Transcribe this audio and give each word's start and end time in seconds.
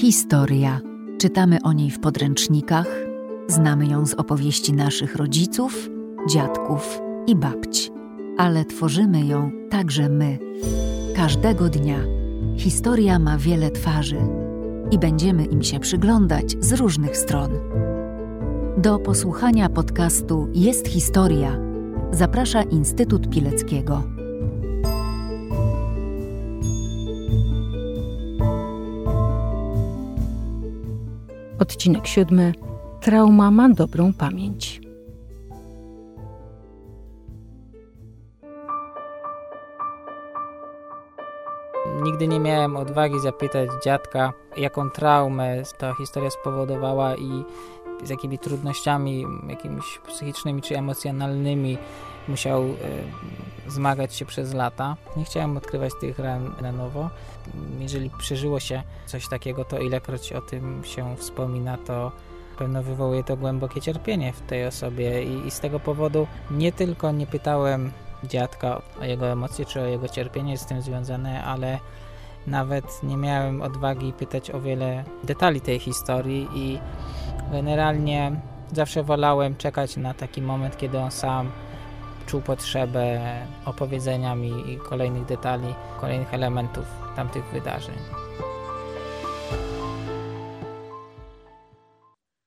Historia. 0.00 0.80
Czytamy 1.18 1.58
o 1.62 1.72
niej 1.72 1.90
w 1.90 2.00
podręcznikach, 2.00 2.86
znamy 3.48 3.86
ją 3.86 4.06
z 4.06 4.14
opowieści 4.14 4.72
naszych 4.72 5.16
rodziców, 5.16 5.90
dziadków 6.30 7.00
i 7.26 7.36
babć, 7.36 7.90
ale 8.38 8.64
tworzymy 8.64 9.26
ją 9.26 9.50
także 9.70 10.08
my. 10.08 10.38
Każdego 11.16 11.68
dnia 11.68 11.98
historia 12.56 13.18
ma 13.18 13.38
wiele 13.38 13.70
twarzy 13.70 14.16
i 14.90 14.98
będziemy 14.98 15.44
im 15.44 15.62
się 15.62 15.80
przyglądać 15.80 16.56
z 16.60 16.72
różnych 16.72 17.16
stron. 17.16 17.50
Do 18.78 18.98
posłuchania 18.98 19.68
podcastu 19.68 20.48
Jest 20.52 20.88
Historia 20.88 21.58
zaprasza 22.12 22.62
Instytut 22.62 23.30
Pileckiego. 23.30 24.19
Odcinek 31.60 32.06
siódmy. 32.06 32.52
Trauma 33.00 33.50
ma 33.50 33.68
dobrą 33.68 34.12
pamięć. 34.12 34.80
Nigdy 42.02 42.28
nie 42.28 42.40
miałem 42.40 42.76
odwagi 42.76 43.20
zapytać 43.20 43.70
dziadka, 43.84 44.32
jaką 44.56 44.90
traumę 44.90 45.62
ta 45.78 45.94
historia 45.94 46.30
spowodowała 46.30 47.16
i 47.16 47.44
z 48.04 48.10
jakimi 48.10 48.38
trudnościami, 48.38 49.24
jakimiś 49.48 50.00
psychicznymi 50.08 50.62
czy 50.62 50.78
emocjonalnymi 50.78 51.78
musiał 52.28 52.62
e, 52.62 52.66
zmagać 53.70 54.14
się 54.14 54.24
przez 54.24 54.54
lata. 54.54 54.96
Nie 55.16 55.24
chciałem 55.24 55.56
odkrywać 55.56 55.92
tych 56.00 56.18
ran 56.18 56.54
na 56.62 56.72
nowo. 56.72 57.10
Jeżeli 57.78 58.10
przeżyło 58.18 58.60
się 58.60 58.82
coś 59.06 59.28
takiego, 59.28 59.64
to 59.64 59.78
ilekroć 59.78 60.32
o 60.32 60.40
tym 60.40 60.84
się 60.84 61.16
wspomina, 61.16 61.78
to 61.78 62.12
pewno 62.60 62.82
wywołuje 62.82 63.24
to 63.24 63.36
głębokie 63.36 63.80
cierpienie 63.80 64.32
w 64.32 64.40
tej 64.40 64.66
osobie 64.66 65.22
i, 65.24 65.46
i 65.46 65.50
z 65.50 65.60
tego 65.60 65.80
powodu 65.80 66.26
nie 66.50 66.72
tylko 66.72 67.12
nie 67.12 67.26
pytałem 67.26 67.92
dziadka 68.24 68.82
o 69.00 69.04
jego 69.04 69.26
emocje 69.26 69.64
czy 69.64 69.80
o 69.80 69.84
jego 69.84 70.08
cierpienie 70.08 70.58
z 70.58 70.66
tym 70.66 70.82
związane, 70.82 71.44
ale 71.44 71.78
nawet 72.46 73.02
nie 73.02 73.16
miałem 73.16 73.62
odwagi 73.62 74.12
pytać 74.12 74.50
o 74.50 74.60
wiele 74.60 75.04
detali 75.24 75.60
tej 75.60 75.78
historii 75.78 76.48
i 76.54 76.78
generalnie 77.52 78.32
zawsze 78.72 79.02
wolałem 79.02 79.56
czekać 79.56 79.96
na 79.96 80.14
taki 80.14 80.42
moment, 80.42 80.76
kiedy 80.76 80.98
on 80.98 81.10
sam 81.10 81.50
czuł 82.26 82.40
potrzebę 82.40 83.20
opowiedzenia 83.64 84.34
mi 84.34 84.78
kolejnych 84.88 85.24
detali, 85.24 85.74
kolejnych 86.00 86.34
elementów 86.34 86.84
tamtych 87.16 87.44
wydarzeń. 87.44 87.94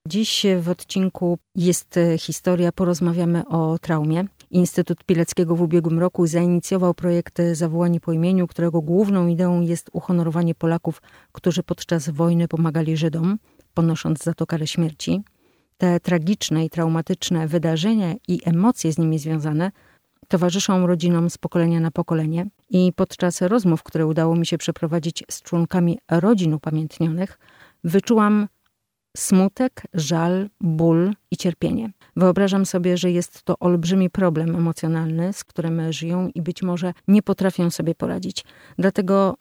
Dziś 0.08 0.46
w 0.62 0.70
odcinku 0.70 1.38
jest 1.56 2.00
historia, 2.18 2.72
porozmawiamy 2.72 3.48
o 3.48 3.80
traumie. 3.80 4.26
Instytut 4.52 5.04
Pileckiego 5.04 5.56
w 5.56 5.62
ubiegłym 5.62 6.00
roku 6.00 6.28
zainicjował 6.28 6.94
projekt 6.94 7.42
Zawołanie 7.54 8.00
po 8.00 8.12
imieniu, 8.12 8.48
którego 8.48 8.82
główną 8.82 9.28
ideą 9.28 9.62
jest 9.62 9.90
uhonorowanie 9.94 10.56
Polaków, 10.56 11.02
którzy 11.32 11.64
podczas 11.64 12.10
wojny 12.10 12.48
pomagali 12.48 12.98
Żydom, 12.98 13.38
ponosząc 13.74 14.24
za 14.24 14.34
to 14.34 14.46
karę 14.46 14.68
śmierci. 14.68 15.22
Te 15.78 16.00
tragiczne 16.00 16.66
i 16.66 16.70
traumatyczne 16.70 17.48
wydarzenia 17.48 18.14
i 18.28 18.40
emocje 18.46 18.94
z 18.94 18.98
nimi 18.98 19.20
związane 19.20 19.72
towarzyszą 20.28 20.88
rodzinom 20.88 21.30
z 21.30 21.38
pokolenia 21.38 21.80
na 21.80 21.92
pokolenie 21.92 22.46
i 22.70 22.94
podczas 22.96 23.42
rozmów, 23.42 23.84
które 23.84 24.06
udało 24.06 24.36
mi 24.36 24.46
się 24.46 24.58
przeprowadzić 24.58 25.24
z 25.32 25.42
członkami 25.42 26.00
rodzin 26.12 26.54
upamiętnionych, 26.54 27.40
wyczułam 27.84 28.48
smutek, 29.18 29.82
żal, 29.94 30.50
ból 30.62 31.14
i 31.32 31.38
cierpienie. 31.38 31.92
Wyobrażam 32.16 32.66
sobie, 32.66 32.98
że 32.98 33.12
jest 33.12 33.44
to 33.44 33.60
olbrzymi 33.60 34.10
problem 34.10 34.56
emocjonalny, 34.56 35.34
z 35.34 35.44
którym 35.44 35.94
żyją 35.94 36.30
i 36.36 36.42
być 36.42 36.64
może 36.64 36.94
nie 37.08 37.22
potrafią 37.24 37.70
sobie 37.70 37.96
poradzić. 37.96 38.46
Dlatego 38.78 39.36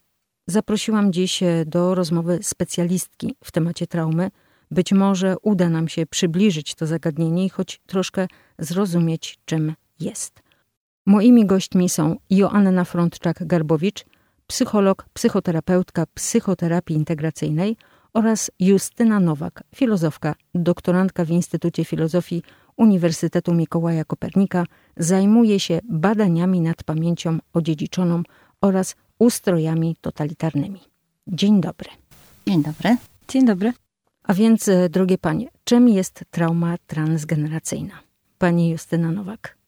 zaprosiłam 0.47 1.13
dziś 1.13 1.41
do 1.67 1.95
rozmowy 1.95 2.39
specjalistki 2.43 3.37
w 3.45 3.53
temacie 3.53 3.87
traumy. 3.87 4.31
Być 4.71 4.93
może 4.93 5.37
uda 5.43 5.69
nam 5.69 5.89
się 5.89 6.07
przybliżyć 6.07 6.75
to 6.75 6.87
zagadnienie 6.87 7.45
i 7.45 7.49
choć 7.49 7.81
troszkę 7.87 8.29
zrozumieć, 8.59 9.39
czym 9.45 9.75
jest. 10.01 10.43
Moimi 11.07 11.47
gośćmi 11.47 11.89
są 11.89 12.17
Joanna 12.31 12.85
Frontczak-Garbowicz, 12.85 14.05
psycholog, 14.47 15.07
psychoterapeutka 15.13 16.07
psychoterapii 16.15 16.97
integracyjnej 16.97 17.77
oraz 18.15 18.51
Justyna 18.61 19.21
Nowak, 19.21 19.63
filozofka, 19.75 20.35
doktorantka 20.55 21.25
w 21.25 21.31
Instytucie 21.31 21.85
Filozofii 21.85 22.43
Uniwersytetu 22.77 23.55
Mikołaja 23.55 24.05
Kopernika, 24.05 24.67
zajmuje 24.97 25.61
się 25.61 25.81
badaniami 25.85 26.61
nad 26.61 26.85
pamięcią 26.85 27.39
odziedziczoną 27.53 28.23
oraz 28.63 28.97
ustrojami 29.19 29.97
totalitarnymi. 30.01 30.81
Dzień 31.27 31.61
dobry. 31.61 31.91
Dzień 32.47 32.63
dobry. 32.63 32.97
Dzień 33.29 33.47
dobry. 33.47 33.73
A 34.23 34.35
więc, 34.35 34.69
e, 34.69 34.89
drogie 34.89 35.19
panie, 35.19 35.49
czym 35.65 35.89
jest 35.89 36.25
trauma 36.31 36.77
transgeneracyjna? 36.87 37.95
Pani 38.39 38.71
Justyna 38.71 39.11
Nowak 39.11 39.63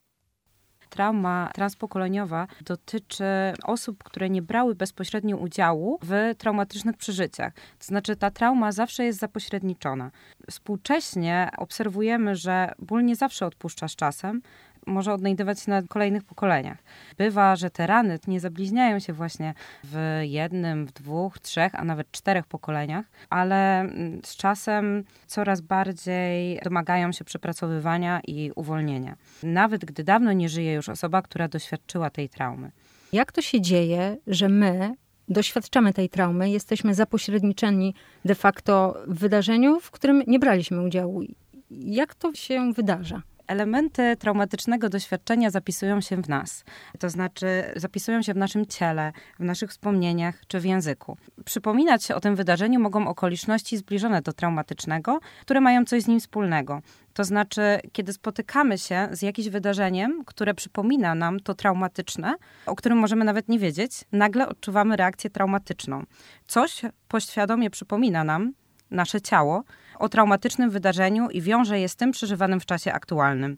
trauma 0.94 1.50
transpokoleniowa 1.54 2.46
dotyczy 2.64 3.24
osób, 3.64 4.04
które 4.04 4.30
nie 4.30 4.42
brały 4.42 4.74
bezpośrednio 4.74 5.36
udziału 5.36 5.98
w 6.02 6.34
traumatycznych 6.38 6.96
przeżyciach. 6.96 7.54
To 7.54 7.84
znaczy, 7.84 8.16
ta 8.16 8.30
trauma 8.30 8.72
zawsze 8.72 9.04
jest 9.04 9.18
zapośredniczona. 9.18 10.10
Współcześnie 10.50 11.50
obserwujemy, 11.58 12.36
że 12.36 12.72
ból 12.78 13.04
nie 13.04 13.16
zawsze 13.16 13.46
odpuszcza 13.46 13.88
z 13.88 13.96
czasem, 13.96 14.42
może 14.86 15.12
odnajdywać 15.12 15.60
się 15.60 15.70
na 15.70 15.82
kolejnych 15.82 16.24
pokoleniach. 16.24 16.78
Bywa, 17.18 17.56
że 17.56 17.70
te 17.70 17.86
rany 17.86 18.18
nie 18.26 18.40
zabliźniają 18.40 18.98
się 18.98 19.12
właśnie 19.12 19.54
w 19.84 20.20
jednym, 20.22 20.86
w 20.86 20.92
dwóch, 20.92 21.38
trzech, 21.38 21.74
a 21.74 21.84
nawet 21.84 22.10
czterech 22.10 22.46
pokoleniach, 22.46 23.06
ale 23.30 23.80
mm, 23.80 24.20
z 24.24 24.36
czasem 24.36 25.04
coraz 25.26 25.60
bardziej 25.60 26.60
domagają 26.64 27.12
się 27.12 27.24
przepracowywania 27.24 28.20
i 28.26 28.50
uwolnienia. 28.54 29.16
Nawet 29.42 29.84
gdy 29.84 30.04
dawno 30.04 30.32
nie 30.32 30.48
żyje 30.48 30.72
już 30.72 30.88
osoba, 30.88 31.22
która 31.22 31.48
doświadczyła 31.48 32.10
tej 32.10 32.28
traumy. 32.28 32.70
Jak 33.12 33.32
to 33.32 33.42
się 33.42 33.60
dzieje, 33.60 34.16
że 34.26 34.48
my 34.48 34.94
doświadczamy 35.28 35.92
tej 35.92 36.08
traumy, 36.08 36.50
jesteśmy 36.50 36.94
zapośredniczeni 36.94 37.94
de 38.24 38.34
facto 38.34 38.96
w 39.06 39.18
wydarzeniu, 39.18 39.80
w 39.80 39.90
którym 39.90 40.22
nie 40.26 40.38
braliśmy 40.38 40.82
udziału? 40.82 41.22
Jak 41.70 42.14
to 42.14 42.34
się 42.34 42.72
wydarza? 42.72 43.22
Elementy 43.46 44.16
traumatycznego 44.16 44.88
doświadczenia 44.88 45.50
zapisują 45.50 46.00
się 46.00 46.22
w 46.22 46.28
nas, 46.28 46.64
to 46.98 47.10
znaczy 47.10 47.46
zapisują 47.76 48.22
się 48.22 48.34
w 48.34 48.36
naszym 48.36 48.66
ciele, 48.66 49.12
w 49.38 49.44
naszych 49.44 49.70
wspomnieniach 49.70 50.46
czy 50.48 50.60
w 50.60 50.64
języku. 50.64 51.16
Przypominać 51.44 52.04
się 52.04 52.14
o 52.14 52.20
tym 52.20 52.36
wydarzeniu 52.36 52.80
mogą 52.80 53.08
okoliczności 53.08 53.76
zbliżone 53.76 54.22
do 54.22 54.32
traumatycznego, 54.32 55.20
które 55.40 55.60
mają 55.60 55.84
coś 55.84 56.02
z 56.02 56.06
nim 56.06 56.20
wspólnego. 56.20 56.82
To 57.14 57.24
znaczy, 57.24 57.80
kiedy 57.92 58.12
spotykamy 58.12 58.78
się 58.78 59.08
z 59.12 59.22
jakimś 59.22 59.48
wydarzeniem, 59.48 60.24
które 60.24 60.54
przypomina 60.54 61.14
nam 61.14 61.40
to 61.40 61.54
traumatyczne, 61.54 62.34
o 62.66 62.74
którym 62.74 62.98
możemy 62.98 63.24
nawet 63.24 63.48
nie 63.48 63.58
wiedzieć, 63.58 64.04
nagle 64.12 64.48
odczuwamy 64.48 64.96
reakcję 64.96 65.30
traumatyczną. 65.30 66.04
Coś 66.46 66.82
poświadomie 67.08 67.70
przypomina 67.70 68.24
nam 68.24 68.52
nasze 68.90 69.20
ciało, 69.20 69.64
o 69.98 70.08
traumatycznym 70.08 70.70
wydarzeniu 70.70 71.30
i 71.30 71.42
wiąże 71.42 71.80
je 71.80 71.88
z 71.88 71.96
tym 71.96 72.12
przeżywanym 72.12 72.60
w 72.60 72.66
czasie 72.66 72.92
aktualnym. 72.92 73.56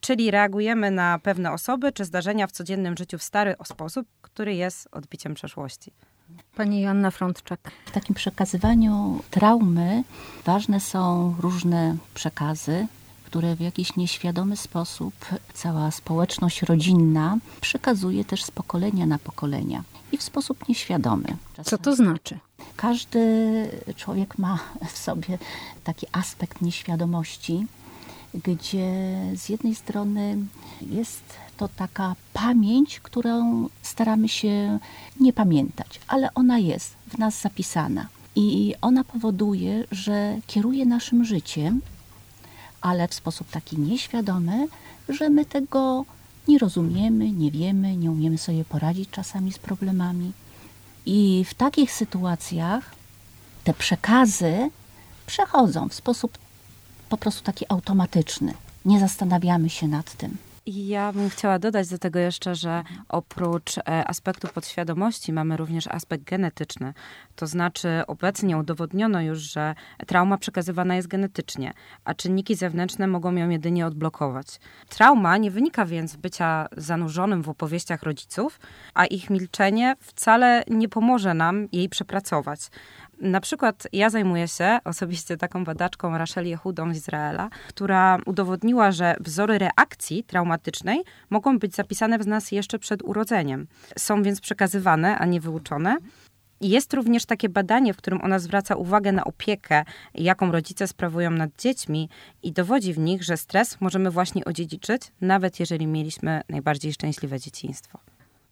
Czyli 0.00 0.30
reagujemy 0.30 0.90
na 0.90 1.18
pewne 1.18 1.52
osoby 1.52 1.92
czy 1.92 2.04
zdarzenia 2.04 2.46
w 2.46 2.52
codziennym 2.52 2.96
życiu 2.96 3.18
w 3.18 3.22
stary 3.22 3.54
sposób, 3.64 4.06
który 4.22 4.54
jest 4.54 4.88
odbiciem 4.92 5.34
przeszłości. 5.34 5.92
Pani 6.56 6.80
Joanna 6.80 7.10
Frontczak. 7.10 7.70
W 7.86 7.90
takim 7.90 8.14
przekazywaniu 8.14 9.22
traumy 9.30 10.04
ważne 10.44 10.80
są 10.80 11.34
różne 11.40 11.96
przekazy, 12.14 12.86
które 13.24 13.56
w 13.56 13.60
jakiś 13.60 13.96
nieświadomy 13.96 14.56
sposób 14.56 15.14
cała 15.54 15.90
społeczność 15.90 16.62
rodzinna 16.62 17.36
przekazuje 17.60 18.24
też 18.24 18.44
z 18.44 18.50
pokolenia 18.50 19.06
na 19.06 19.18
pokolenia 19.18 19.82
i 20.12 20.18
w 20.18 20.22
sposób 20.22 20.68
nieświadomy. 20.68 21.36
Czasami. 21.56 21.64
Co 21.64 21.78
to 21.78 21.96
znaczy? 21.96 22.38
Każdy 22.76 23.20
człowiek 23.96 24.38
ma 24.38 24.58
w 24.88 24.98
sobie 24.98 25.38
taki 25.84 26.06
aspekt 26.12 26.62
nieświadomości, 26.62 27.66
gdzie 28.34 28.90
z 29.34 29.48
jednej 29.48 29.74
strony 29.74 30.36
jest 30.80 31.22
to 31.56 31.68
taka 31.68 32.16
pamięć, 32.32 33.00
którą 33.00 33.68
staramy 33.82 34.28
się 34.28 34.78
nie 35.20 35.32
pamiętać, 35.32 36.00
ale 36.08 36.34
ona 36.34 36.58
jest 36.58 36.94
w 37.06 37.18
nas 37.18 37.40
zapisana. 37.40 38.06
I 38.36 38.74
ona 38.80 39.04
powoduje, 39.04 39.84
że 39.90 40.38
kieruje 40.46 40.86
naszym 40.86 41.24
życiem, 41.24 41.80
ale 42.80 43.08
w 43.08 43.14
sposób 43.14 43.50
taki 43.50 43.78
nieświadomy, 43.78 44.68
że 45.08 45.30
my 45.30 45.44
tego 45.44 46.04
nie 46.48 46.58
rozumiemy, 46.58 47.30
nie 47.30 47.50
wiemy, 47.50 47.96
nie 47.96 48.10
umiemy 48.10 48.38
sobie 48.38 48.64
poradzić 48.64 49.10
czasami 49.10 49.52
z 49.52 49.58
problemami. 49.58 50.32
I 51.06 51.44
w 51.48 51.54
takich 51.54 51.92
sytuacjach 51.92 52.94
te 53.64 53.74
przekazy 53.74 54.70
przechodzą 55.26 55.88
w 55.88 55.94
sposób 55.94 56.38
po 57.08 57.16
prostu 57.16 57.42
taki 57.42 57.64
automatyczny. 57.68 58.54
Nie 58.84 59.00
zastanawiamy 59.00 59.70
się 59.70 59.88
nad 59.88 60.12
tym. 60.12 60.36
Ja 60.66 61.12
bym 61.12 61.30
chciała 61.30 61.58
dodać 61.58 61.88
do 61.88 61.98
tego 61.98 62.18
jeszcze, 62.18 62.54
że 62.54 62.82
oprócz 63.08 63.78
e, 63.78 63.82
aspektu 64.08 64.48
podświadomości 64.48 65.32
mamy 65.32 65.56
również 65.56 65.86
aspekt 65.86 66.24
genetyczny. 66.24 66.94
To 67.36 67.46
znaczy 67.46 67.88
obecnie 68.06 68.56
udowodniono 68.56 69.20
już, 69.20 69.38
że 69.38 69.74
trauma 70.06 70.38
przekazywana 70.38 70.96
jest 70.96 71.08
genetycznie, 71.08 71.72
a 72.04 72.14
czynniki 72.14 72.54
zewnętrzne 72.54 73.06
mogą 73.06 73.34
ją 73.36 73.48
jedynie 73.48 73.86
odblokować. 73.86 74.46
Trauma 74.88 75.36
nie 75.36 75.50
wynika 75.50 75.86
więc 75.86 76.10
z 76.10 76.16
bycia 76.16 76.66
zanurzonym 76.76 77.42
w 77.42 77.48
opowieściach 77.48 78.02
rodziców, 78.02 78.60
a 78.94 79.06
ich 79.06 79.30
milczenie 79.30 79.96
wcale 80.00 80.64
nie 80.70 80.88
pomoże 80.88 81.34
nam 81.34 81.68
jej 81.72 81.88
przepracować. 81.88 82.60
Na 83.20 83.40
przykład 83.40 83.88
ja 83.92 84.10
zajmuję 84.10 84.48
się 84.48 84.78
osobiście 84.84 85.36
taką 85.36 85.64
badaczką 85.64 86.18
Rachel 86.18 86.46
Jehudą 86.46 86.94
z 86.94 86.96
Izraela, 86.96 87.48
która 87.68 88.18
udowodniła, 88.26 88.92
że 88.92 89.16
wzory 89.20 89.58
reakcji 89.58 90.24
traumatycznej 90.24 91.02
mogą 91.30 91.58
być 91.58 91.74
zapisane 91.74 92.18
w 92.18 92.26
nas 92.26 92.52
jeszcze 92.52 92.78
przed 92.78 93.02
urodzeniem. 93.02 93.66
Są 93.98 94.22
więc 94.22 94.40
przekazywane, 94.40 95.18
a 95.18 95.26
nie 95.26 95.40
wyuczone. 95.40 95.96
Jest 96.60 96.94
również 96.94 97.26
takie 97.26 97.48
badanie, 97.48 97.94
w 97.94 97.96
którym 97.96 98.22
ona 98.22 98.38
zwraca 98.38 98.76
uwagę 98.76 99.12
na 99.12 99.24
opiekę, 99.24 99.84
jaką 100.14 100.52
rodzice 100.52 100.88
sprawują 100.88 101.30
nad 101.30 101.50
dziećmi 101.58 102.08
i 102.42 102.52
dowodzi 102.52 102.94
w 102.94 102.98
nich, 102.98 103.22
że 103.22 103.36
stres 103.36 103.80
możemy 103.80 104.10
właśnie 104.10 104.44
odziedziczyć, 104.44 105.02
nawet 105.20 105.60
jeżeli 105.60 105.86
mieliśmy 105.86 106.40
najbardziej 106.48 106.92
szczęśliwe 106.92 107.40
dzieciństwo. 107.40 107.98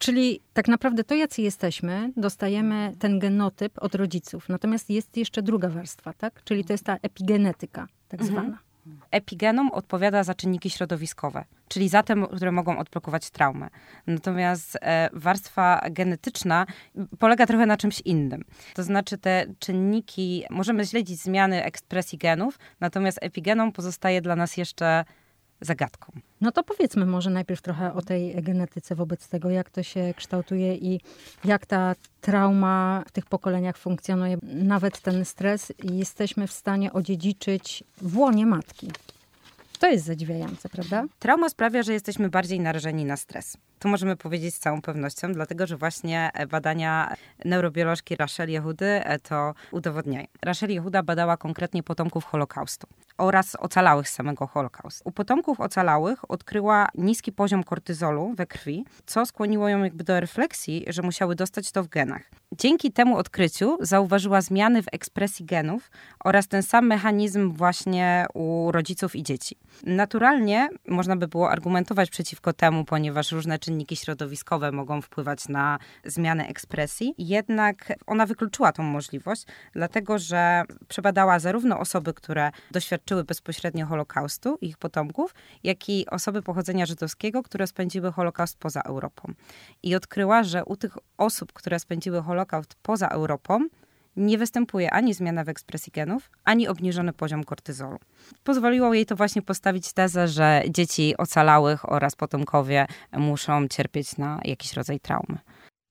Czyli 0.00 0.40
tak 0.52 0.68
naprawdę 0.68 1.04
to, 1.04 1.14
jacy 1.14 1.42
jesteśmy, 1.42 2.12
dostajemy 2.16 2.92
ten 2.98 3.18
genotyp 3.18 3.72
od 3.82 3.94
rodziców. 3.94 4.48
Natomiast 4.48 4.90
jest 4.90 5.16
jeszcze 5.16 5.42
druga 5.42 5.68
warstwa, 5.68 6.12
tak? 6.12 6.44
Czyli 6.44 6.64
to 6.64 6.72
jest 6.72 6.84
ta 6.84 6.96
epigenetyka, 7.02 7.86
tak 8.08 8.20
mhm. 8.20 8.40
zwana. 8.40 8.58
Epigenom 9.10 9.70
odpowiada 9.70 10.24
za 10.24 10.34
czynniki 10.34 10.70
środowiskowe, 10.70 11.44
czyli 11.68 11.88
za 11.88 12.02
te, 12.02 12.26
które 12.36 12.52
mogą 12.52 12.78
odblokować 12.78 13.30
traumę. 13.30 13.68
Natomiast 14.06 14.78
e, 14.80 15.10
warstwa 15.12 15.80
genetyczna 15.90 16.66
polega 17.18 17.46
trochę 17.46 17.66
na 17.66 17.76
czymś 17.76 18.00
innym. 18.00 18.44
To 18.74 18.82
znaczy 18.82 19.18
te 19.18 19.46
czynniki, 19.58 20.44
możemy 20.50 20.86
śledzić 20.86 21.20
zmiany 21.20 21.64
ekspresji 21.64 22.18
genów, 22.18 22.58
natomiast 22.80 23.18
epigenom 23.22 23.72
pozostaje 23.72 24.22
dla 24.22 24.36
nas 24.36 24.56
jeszcze 24.56 25.04
zagadką. 25.60 26.12
No 26.40 26.52
to 26.52 26.62
powiedzmy 26.62 27.06
może 27.06 27.30
najpierw 27.30 27.62
trochę 27.62 27.94
o 27.94 28.02
tej 28.02 28.42
genetyce 28.42 28.94
wobec 28.94 29.28
tego, 29.28 29.50
jak 29.50 29.70
to 29.70 29.82
się 29.82 30.14
kształtuje 30.16 30.74
i 30.74 31.00
jak 31.44 31.66
ta 31.66 31.94
trauma 32.20 33.04
w 33.06 33.12
tych 33.12 33.26
pokoleniach 33.26 33.76
funkcjonuje. 33.76 34.38
Nawet 34.42 35.00
ten 35.00 35.24
stres 35.24 35.72
jesteśmy 35.84 36.46
w 36.46 36.52
stanie 36.52 36.92
odziedziczyć 36.92 37.84
w 38.00 38.18
łonie 38.18 38.46
matki. 38.46 38.88
To 39.78 39.86
jest 39.86 40.04
zadziwiające, 40.04 40.68
prawda? 40.68 41.04
Trauma 41.18 41.48
sprawia, 41.48 41.82
że 41.82 41.92
jesteśmy 41.92 42.28
bardziej 42.28 42.60
narażeni 42.60 43.04
na 43.04 43.16
stres. 43.16 43.56
To 43.80 43.88
możemy 43.88 44.16
powiedzieć 44.16 44.54
z 44.54 44.58
całą 44.58 44.82
pewnością, 44.82 45.32
dlatego 45.32 45.66
że 45.66 45.76
właśnie 45.76 46.30
badania 46.50 47.14
neurobiolożki 47.44 48.16
Rachel 48.16 48.50
Jehudy 48.50 48.86
e, 48.86 49.18
to 49.18 49.54
udowodniają. 49.70 50.26
Rachel 50.42 50.70
Jehuda 50.70 51.02
badała 51.02 51.36
konkretnie 51.36 51.82
potomków 51.82 52.24
Holokaustu 52.24 52.86
oraz 53.18 53.56
ocalałych 53.56 54.08
z 54.08 54.12
samego 54.12 54.46
Holokaustu. 54.46 55.02
U 55.08 55.12
potomków 55.12 55.60
ocalałych 55.60 56.30
odkryła 56.30 56.88
niski 56.94 57.32
poziom 57.32 57.64
kortyzolu 57.64 58.34
we 58.34 58.46
krwi, 58.46 58.84
co 59.06 59.26
skłoniło 59.26 59.68
ją 59.68 59.84
jakby 59.84 60.04
do 60.04 60.20
refleksji, 60.20 60.84
że 60.88 61.02
musiały 61.02 61.34
dostać 61.34 61.72
to 61.72 61.82
w 61.82 61.88
genach. 61.88 62.22
Dzięki 62.52 62.92
temu 62.92 63.16
odkryciu 63.16 63.78
zauważyła 63.80 64.40
zmiany 64.40 64.82
w 64.82 64.86
ekspresji 64.92 65.46
genów 65.46 65.90
oraz 66.24 66.48
ten 66.48 66.62
sam 66.62 66.86
mechanizm 66.86 67.52
właśnie 67.52 68.26
u 68.34 68.72
rodziców 68.72 69.16
i 69.16 69.22
dzieci. 69.22 69.56
Naturalnie 69.82 70.68
można 70.88 71.16
by 71.16 71.28
było 71.28 71.50
argumentować 71.50 72.10
przeciwko 72.10 72.52
temu, 72.52 72.84
ponieważ 72.84 73.32
różne 73.32 73.58
czynniki 73.58 73.69
środowiskowe 73.94 74.72
mogą 74.72 75.02
wpływać 75.02 75.48
na 75.48 75.78
zmianę 76.04 76.46
ekspresji, 76.46 77.14
jednak 77.18 77.92
ona 78.06 78.26
wykluczyła 78.26 78.72
tą 78.72 78.82
możliwość, 78.82 79.44
dlatego 79.72 80.18
że 80.18 80.62
przebadała 80.88 81.38
zarówno 81.38 81.78
osoby, 81.78 82.14
które 82.14 82.50
doświadczyły 82.70 83.24
bezpośrednio 83.24 83.86
Holokaustu 83.86 84.58
ich 84.60 84.78
potomków, 84.78 85.34
jak 85.64 85.88
i 85.88 86.06
osoby 86.10 86.42
pochodzenia 86.42 86.86
żydowskiego, 86.86 87.42
które 87.42 87.66
spędziły 87.66 88.12
Holokaust 88.12 88.58
poza 88.58 88.80
Europą. 88.80 89.32
I 89.82 89.94
odkryła, 89.94 90.42
że 90.42 90.64
u 90.64 90.76
tych 90.76 90.96
osób, 91.18 91.52
które 91.52 91.78
spędziły 91.78 92.22
Holokaust 92.22 92.74
poza 92.82 93.08
Europą, 93.08 93.68
nie 94.16 94.38
występuje 94.38 94.90
ani 94.90 95.14
zmiana 95.14 95.44
w 95.44 95.48
ekspresji 95.48 95.92
genów, 95.92 96.30
ani 96.44 96.68
obniżony 96.68 97.12
poziom 97.12 97.44
kortyzolu. 97.44 97.98
Pozwoliło 98.44 98.94
jej 98.94 99.06
to 99.06 99.16
właśnie 99.16 99.42
postawić 99.42 99.92
tezę, 99.92 100.28
że 100.28 100.62
dzieci 100.68 101.16
ocalałych 101.16 101.92
oraz 101.92 102.16
potomkowie 102.16 102.86
muszą 103.12 103.68
cierpieć 103.68 104.16
na 104.16 104.40
jakiś 104.44 104.72
rodzaj 104.72 105.00
traumy. 105.00 105.38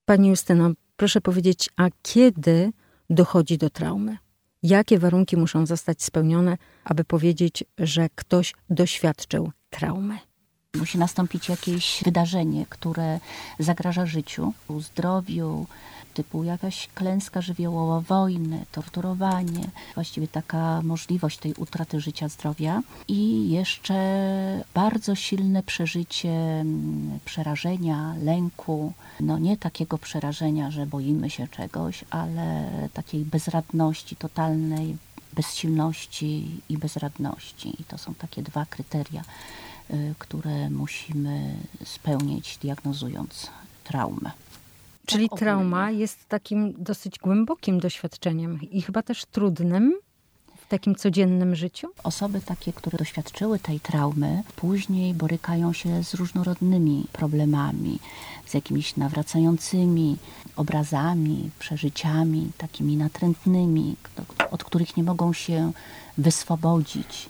Pani 0.06 0.28
Justyno, 0.28 0.72
proszę 0.96 1.22
powiedzieć, 1.22 1.70
a 1.78 1.88
kiedy 2.02 2.72
dochodzi 3.10 3.58
do 3.58 3.70
traumy? 3.70 4.18
Jakie 4.64 5.00
warunki 5.00 5.38
muszą 5.38 5.66
zostać 5.66 6.04
spełnione, 6.04 6.58
aby 6.84 7.04
powiedzieć, 7.04 7.64
że 7.78 8.10
ktoś 8.16 8.54
doświadczył 8.70 9.52
traumy? 9.70 10.18
Musi 10.76 10.98
nastąpić 10.98 11.50
jakieś 11.50 12.04
wydarzenie, 12.06 12.66
które 12.70 13.20
zagraża 13.60 14.06
życiu, 14.06 14.54
zdrowiu, 14.80 15.68
typu 16.14 16.44
jakaś 16.44 16.88
klęska 16.96 17.42
żywiołowa, 17.42 18.02
wojny, 18.02 18.66
torturowanie, 18.72 19.70
właściwie 19.96 20.28
taka 20.28 20.82
możliwość 20.82 21.38
tej 21.38 21.54
utraty 21.54 22.02
życia, 22.02 22.30
zdrowia 22.30 22.82
i 23.08 23.50
jeszcze 23.50 23.96
bardzo 24.74 25.16
silne 25.16 25.64
przeżycie 25.64 26.30
mm, 26.30 27.20
przerażenia, 27.26 28.16
lęku, 28.24 28.94
no 29.20 29.38
nie 29.38 29.58
takiego 29.58 29.98
przerażenia, 29.98 30.72
że 30.72 30.86
boimy 30.86 31.30
się 31.30 31.48
czegoś, 31.48 32.06
ale 32.10 32.70
takiej 32.94 33.26
bezradności, 33.26 34.16
totalnej 34.16 34.98
bezsilności 35.34 36.62
i 36.70 36.78
bezradności. 36.78 37.82
I 37.82 37.84
to 37.84 37.98
są 37.98 38.14
takie 38.14 38.42
dwa 38.42 38.66
kryteria, 38.66 39.24
y, 39.92 40.16
które 40.20 40.70
musimy 40.70 41.56
spełnić, 41.86 42.58
diagnozując 42.58 43.50
traumę. 43.84 44.32
Czyli 45.10 45.30
tak, 45.30 45.40
trauma 45.40 45.92
jest 45.92 46.26
takim 46.28 46.74
dosyć 46.78 47.20
głębokim 47.20 47.80
doświadczeniem 47.80 48.60
i 48.72 48.82
chyba 48.82 49.02
też 49.02 49.26
trudnym 49.26 49.94
w 50.58 50.68
takim 50.68 50.96
codziennym 50.96 51.56
życiu? 51.56 51.88
Osoby 52.04 52.42
takie, 52.42 52.74
które 52.74 52.98
doświadczyły 52.98 53.60
tej 53.60 53.80
traumy, 53.80 54.44
później 54.56 55.14
borykają 55.14 55.74
się 55.74 56.04
z 56.04 56.14
różnorodnymi 56.14 57.06
problemami, 57.12 58.00
z 58.46 58.54
jakimiś 58.54 58.96
nawracającymi 58.96 60.18
obrazami, 60.56 61.50
przeżyciami, 61.60 62.52
takimi 62.58 62.98
natrętnymi, 62.98 63.96
od 64.52 64.64
których 64.64 64.98
nie 64.98 65.04
mogą 65.04 65.34
się 65.34 65.72
wyswobodzić 66.18 67.30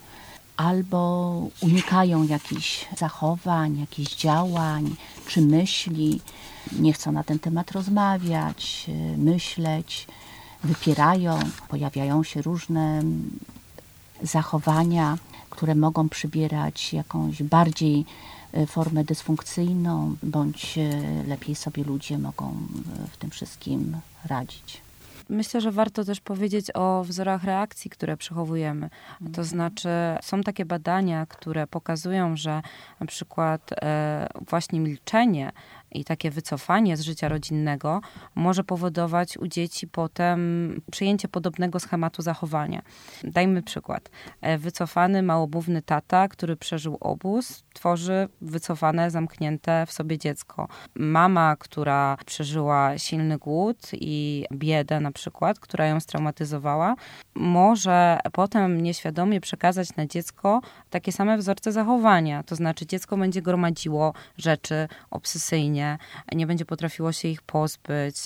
albo 0.59 1.47
unikają 1.61 2.23
jakichś 2.23 2.85
zachowań, 2.97 3.79
jakichś 3.79 4.15
działań 4.15 4.95
czy 5.27 5.41
myśli, 5.41 6.21
nie 6.79 6.93
chcą 6.93 7.11
na 7.11 7.23
ten 7.23 7.39
temat 7.39 7.71
rozmawiać, 7.71 8.85
myśleć, 9.17 10.07
wypierają, 10.63 11.39
pojawiają 11.67 12.23
się 12.23 12.41
różne 12.41 13.01
zachowania, 14.21 15.17
które 15.49 15.75
mogą 15.75 16.09
przybierać 16.09 16.93
jakąś 16.93 17.43
bardziej 17.43 18.05
e, 18.53 18.67
formę 18.67 19.03
dysfunkcyjną, 19.03 20.15
bądź 20.23 20.77
e, 20.77 21.23
lepiej 21.27 21.55
sobie 21.55 21.83
ludzie 21.83 22.17
mogą 22.17 22.55
w 23.11 23.17
tym 23.17 23.29
wszystkim 23.29 23.97
radzić. 24.25 24.88
Myślę, 25.29 25.61
że 25.61 25.71
warto 25.71 26.03
też 26.03 26.21
powiedzieć 26.21 26.67
o 26.73 27.03
wzorach 27.03 27.43
reakcji, 27.43 27.91
które 27.91 28.17
przechowujemy. 28.17 28.89
To 29.19 29.25
mhm. 29.25 29.47
znaczy, 29.47 29.89
są 30.21 30.41
takie 30.41 30.65
badania, 30.65 31.25
które 31.25 31.67
pokazują, 31.67 32.37
że 32.37 32.61
na 32.99 33.05
przykład 33.05 33.73
e, 33.81 34.27
właśnie 34.49 34.79
milczenie 34.79 35.51
i 35.91 36.03
takie 36.03 36.31
wycofanie 36.31 36.97
z 36.97 37.01
życia 37.01 37.29
rodzinnego 37.29 38.01
może 38.35 38.63
powodować 38.63 39.37
u 39.37 39.47
dzieci 39.47 39.87
potem 39.87 40.81
przyjęcie 40.91 41.27
podobnego 41.27 41.79
schematu 41.79 42.21
zachowania. 42.21 42.81
Dajmy 43.23 43.63
przykład. 43.63 44.09
E, 44.41 44.57
wycofany, 44.57 45.23
małobówny 45.23 45.81
tata, 45.81 46.27
który 46.27 46.55
przeżył 46.55 46.97
obóz, 46.99 47.63
tworzy 47.73 48.27
wycofane, 48.41 49.11
zamknięte 49.11 49.85
w 49.85 49.91
sobie 49.91 50.17
dziecko. 50.17 50.67
Mama, 50.95 51.55
która 51.55 52.17
przeżyła 52.25 52.97
silny 52.97 53.37
głód 53.37 53.77
i 53.93 54.45
biedę 54.53 54.99
na 54.99 55.11
przykład, 55.11 55.59
która 55.59 55.85
ją 55.85 55.99
straumatyzowała, 55.99 56.95
może 57.35 58.19
potem 58.33 58.81
nieświadomie 58.81 59.41
przekazać 59.41 59.95
na 59.95 60.05
dziecko 60.05 60.61
takie 60.89 61.11
same 61.11 61.37
wzorce 61.37 61.71
zachowania. 61.71 62.43
To 62.43 62.55
znaczy 62.55 62.85
dziecko 62.85 63.17
będzie 63.17 63.41
gromadziło 63.41 64.13
rzeczy 64.37 64.87
obsesyjnie, 65.11 65.78
nie 66.31 66.47
będzie 66.47 66.65
potrafiło 66.65 67.11
się 67.11 67.27
ich 67.27 67.41
pozbyć 67.41 68.17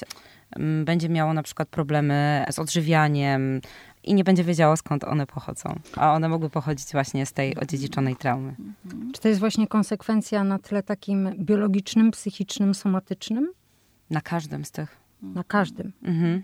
mm, 0.55 0.86
będzie 0.86 1.10
miało 1.10 1.33
na 1.33 1.43
przykład 1.43 1.69
problemy 1.69 2.45
z 2.51 2.60
odżywianiem, 2.60 3.62
i 4.03 4.13
nie 4.13 4.24
będzie 4.24 4.43
wiedziało, 4.43 4.77
skąd 4.77 5.03
one 5.03 5.27
pochodzą. 5.27 5.79
A 5.95 6.13
one 6.13 6.29
mogły 6.29 6.50
pochodzić 6.50 6.91
właśnie 6.91 7.25
z 7.25 7.33
tej 7.33 7.55
odziedziczonej 7.55 8.15
traumy. 8.15 8.55
Czy 9.13 9.22
to 9.22 9.27
jest 9.27 9.39
właśnie 9.39 9.67
konsekwencja 9.67 10.43
na 10.43 10.60
tle 10.60 10.83
takim 10.83 11.29
biologicznym, 11.39 12.12
psychicznym, 12.12 12.75
somatycznym? 12.75 13.51
Na 14.10 14.22
każdym 14.22 14.65
z 14.65 14.72
tych. 14.72 14.98
Na 15.22 15.43
każdym. 15.43 15.93
Mhm. 16.03 16.43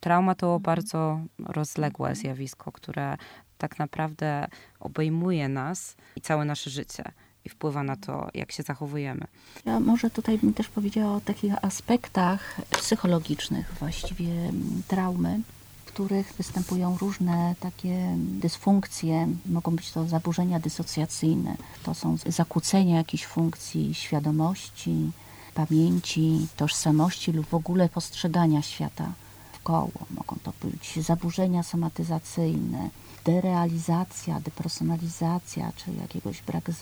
Trauma 0.00 0.34
to 0.34 0.60
bardzo 0.60 1.20
rozległe 1.38 2.14
zjawisko, 2.14 2.72
które 2.72 3.16
tak 3.58 3.78
naprawdę 3.78 4.46
obejmuje 4.80 5.48
nas 5.48 5.96
i 6.16 6.20
całe 6.20 6.44
nasze 6.44 6.70
życie 6.70 7.04
i 7.44 7.48
wpływa 7.48 7.82
na 7.82 7.96
to, 7.96 8.28
jak 8.34 8.52
się 8.52 8.62
zachowujemy. 8.62 9.26
Ja 9.64 9.80
może 9.80 10.10
tutaj 10.10 10.38
bym 10.38 10.54
też 10.54 10.68
powiedziała 10.68 11.16
o 11.16 11.20
takich 11.20 11.64
aspektach 11.64 12.60
psychologicznych 12.70 13.74
właściwie 13.78 14.32
mm, 14.32 14.82
traumy, 14.88 15.40
w 15.84 15.92
których 15.92 16.32
występują 16.32 16.98
różne 16.98 17.54
takie 17.60 18.16
dysfunkcje. 18.16 19.28
Mogą 19.46 19.76
być 19.76 19.90
to 19.90 20.08
zaburzenia 20.08 20.60
dysocjacyjne, 20.60 21.56
to 21.82 21.94
są 21.94 22.16
zakłócenia 22.26 22.96
jakichś 22.96 23.24
funkcji 23.24 23.94
świadomości, 23.94 25.10
pamięci, 25.54 26.46
tożsamości 26.56 27.32
lub 27.32 27.46
w 27.46 27.54
ogóle 27.54 27.88
postrzegania 27.88 28.62
świata 28.62 29.12
wkoło. 29.60 30.06
Mogą 30.10 30.36
to 30.42 30.52
być 30.62 31.04
zaburzenia 31.04 31.62
somatyzacyjne, 31.62 32.90
derealizacja, 33.24 34.40
depersonalizacja, 34.40 35.72
czy 35.76 35.92
jakiegoś 36.00 36.42
brak 36.42 36.70
z, 36.70 36.80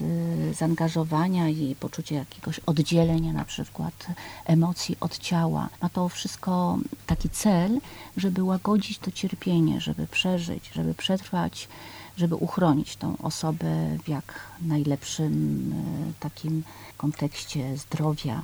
zaangażowania 0.56 1.48
i 1.48 1.76
poczucie 1.80 2.14
jakiegoś 2.14 2.58
oddzielenia 2.58 3.32
na 3.32 3.44
przykład 3.44 4.06
emocji 4.44 4.96
od 5.00 5.18
ciała. 5.18 5.68
Ma 5.82 5.88
to 5.88 6.08
wszystko 6.08 6.78
taki 7.06 7.28
cel, 7.30 7.80
żeby 8.16 8.42
łagodzić 8.42 8.98
to 8.98 9.10
cierpienie, 9.10 9.80
żeby 9.80 10.06
przeżyć, 10.06 10.70
żeby 10.74 10.94
przetrwać, 10.94 11.68
żeby 12.16 12.36
uchronić 12.36 12.96
tą 12.96 13.16
osobę 13.18 13.98
w 14.04 14.08
jak 14.08 14.40
najlepszym 14.62 15.34
e, 15.72 16.12
takim 16.20 16.62
kontekście 16.96 17.76
zdrowia. 17.76 18.42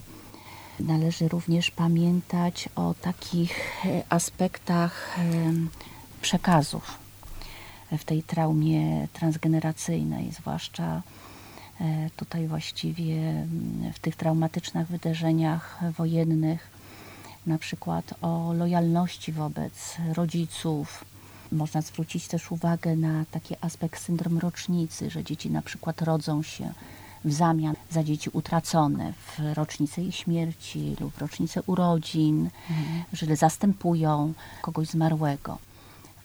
Należy 0.80 1.28
również 1.28 1.70
pamiętać 1.70 2.68
o 2.76 2.94
takich 2.94 3.84
e, 3.86 4.02
aspektach 4.08 5.18
e, 5.18 5.22
przekazów 6.22 6.98
w 7.98 8.04
tej 8.04 8.22
traumie 8.22 9.08
transgeneracyjnej, 9.12 10.32
zwłaszcza 10.32 11.02
e, 11.80 12.10
tutaj 12.16 12.48
właściwie 12.48 13.14
mm, 13.14 13.92
w 13.92 13.98
tych 13.98 14.16
traumatycznych 14.16 14.88
wydarzeniach 14.88 15.80
wojennych, 15.96 16.70
na 17.46 17.58
przykład 17.58 18.14
o 18.22 18.52
lojalności 18.52 19.32
wobec 19.32 19.96
rodziców. 20.12 21.04
Można 21.52 21.82
zwrócić 21.82 22.28
też 22.28 22.52
uwagę 22.52 22.96
na 22.96 23.24
taki 23.30 23.54
aspekt 23.60 24.00
syndrom 24.00 24.38
rocznicy, 24.38 25.10
że 25.10 25.24
dzieci 25.24 25.50
na 25.50 25.62
przykład 25.62 26.02
rodzą 26.02 26.42
się 26.42 26.72
w 27.24 27.32
zamian 27.32 27.73
za 27.94 28.04
dzieci 28.04 28.30
utracone 28.32 29.12
w 29.12 29.54
rocznicę 29.54 30.02
ich 30.02 30.14
śmierci 30.14 30.96
lub 31.00 31.14
w 31.14 31.18
rocznicę 31.18 31.62
urodzin, 31.66 32.50
mhm. 32.70 33.04
że 33.12 33.36
zastępują 33.36 34.32
kogoś 34.62 34.88
zmarłego 34.88 35.58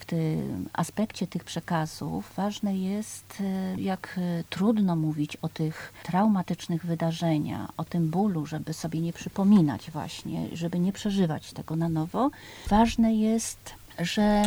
tym 0.09 0.69
aspekcie 0.73 1.27
tych 1.27 1.43
przekazów 1.43 2.33
ważne 2.37 2.77
jest, 2.77 3.41
e, 3.41 3.81
jak 3.81 4.15
e, 4.17 4.43
trudno 4.49 4.95
mówić 4.95 5.35
o 5.35 5.49
tych 5.49 5.93
traumatycznych 6.03 6.85
wydarzeniach, 6.85 7.69
o 7.77 7.83
tym 7.85 8.09
bólu, 8.09 8.45
żeby 8.45 8.73
sobie 8.73 8.99
nie 8.99 9.13
przypominać 9.13 9.91
właśnie, 9.91 10.47
żeby 10.53 10.79
nie 10.79 10.93
przeżywać 10.93 11.53
tego 11.53 11.75
na 11.75 11.89
nowo. 11.89 12.29
Ważne 12.67 13.15
jest, 13.15 13.73
że 13.99 14.43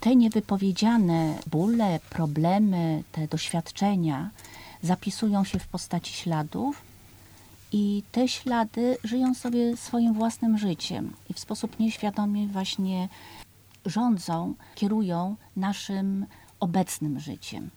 te 0.00 0.16
niewypowiedziane 0.16 1.38
bóle, 1.46 2.00
problemy, 2.10 3.02
te 3.12 3.28
doświadczenia 3.28 4.30
zapisują 4.84 5.44
się 5.44 5.58
w 5.58 5.66
postaci 5.66 6.12
śladów, 6.12 6.82
i 7.76 8.02
te 8.12 8.28
ślady 8.28 8.96
żyją 9.04 9.34
sobie 9.34 9.76
swoim 9.76 10.14
własnym 10.14 10.58
życiem 10.58 11.12
i 11.30 11.34
w 11.34 11.38
sposób 11.38 11.78
nieświadomy 11.78 12.46
właśnie 12.48 13.08
rządzą, 13.86 14.54
kierują 14.74 15.36
naszym 15.56 16.26
obecnym 16.60 17.20
życiem. 17.20 17.70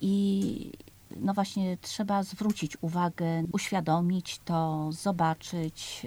I 0.00 0.72
no 1.16 1.34
właśnie 1.34 1.78
trzeba 1.80 2.22
zwrócić 2.22 2.76
uwagę, 2.80 3.44
uświadomić 3.52 4.40
to, 4.44 4.92
zobaczyć, 4.92 6.06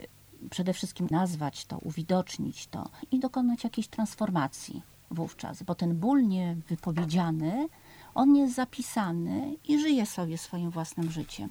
przede 0.50 0.74
wszystkim 0.74 1.08
nazwać 1.12 1.66
to, 1.66 1.78
uwidocznić 1.78 2.68
to 2.68 2.90
i 3.12 3.20
dokonać 3.20 3.64
jakiejś 3.64 3.88
transformacji 3.88 4.82
wówczas, 5.12 5.64
bo 5.64 5.76
ten 5.76 5.96
ból 5.96 6.28
niewypowiedziany, 6.28 7.68
on 8.18 8.36
jest 8.36 8.56
zapisany 8.56 9.56
i 9.68 9.80
żyje 9.80 10.06
sobie 10.06 10.38
swoim 10.38 10.72
własnym 10.72 11.12
życiem 11.12 11.50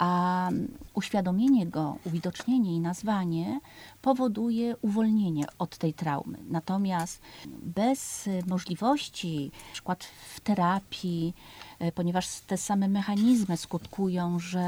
a 0.00 0.48
uświadomienie 0.94 1.66
go, 1.66 1.96
uwidocznienie 2.04 2.76
i 2.76 2.80
nazwanie 2.80 3.60
powoduje 4.02 4.76
uwolnienie 4.76 5.44
od 5.58 5.78
tej 5.78 5.94
traumy. 5.94 6.38
Natomiast 6.48 7.20
bez 7.62 8.28
możliwości, 8.46 9.50
na 9.68 9.72
przykład 9.72 10.04
w 10.04 10.40
terapii, 10.40 11.34
e, 11.78 11.92
ponieważ 11.92 12.40
te 12.40 12.56
same 12.56 12.88
mechanizmy 12.88 13.56
skutkują, 13.56 14.38
że 14.38 14.64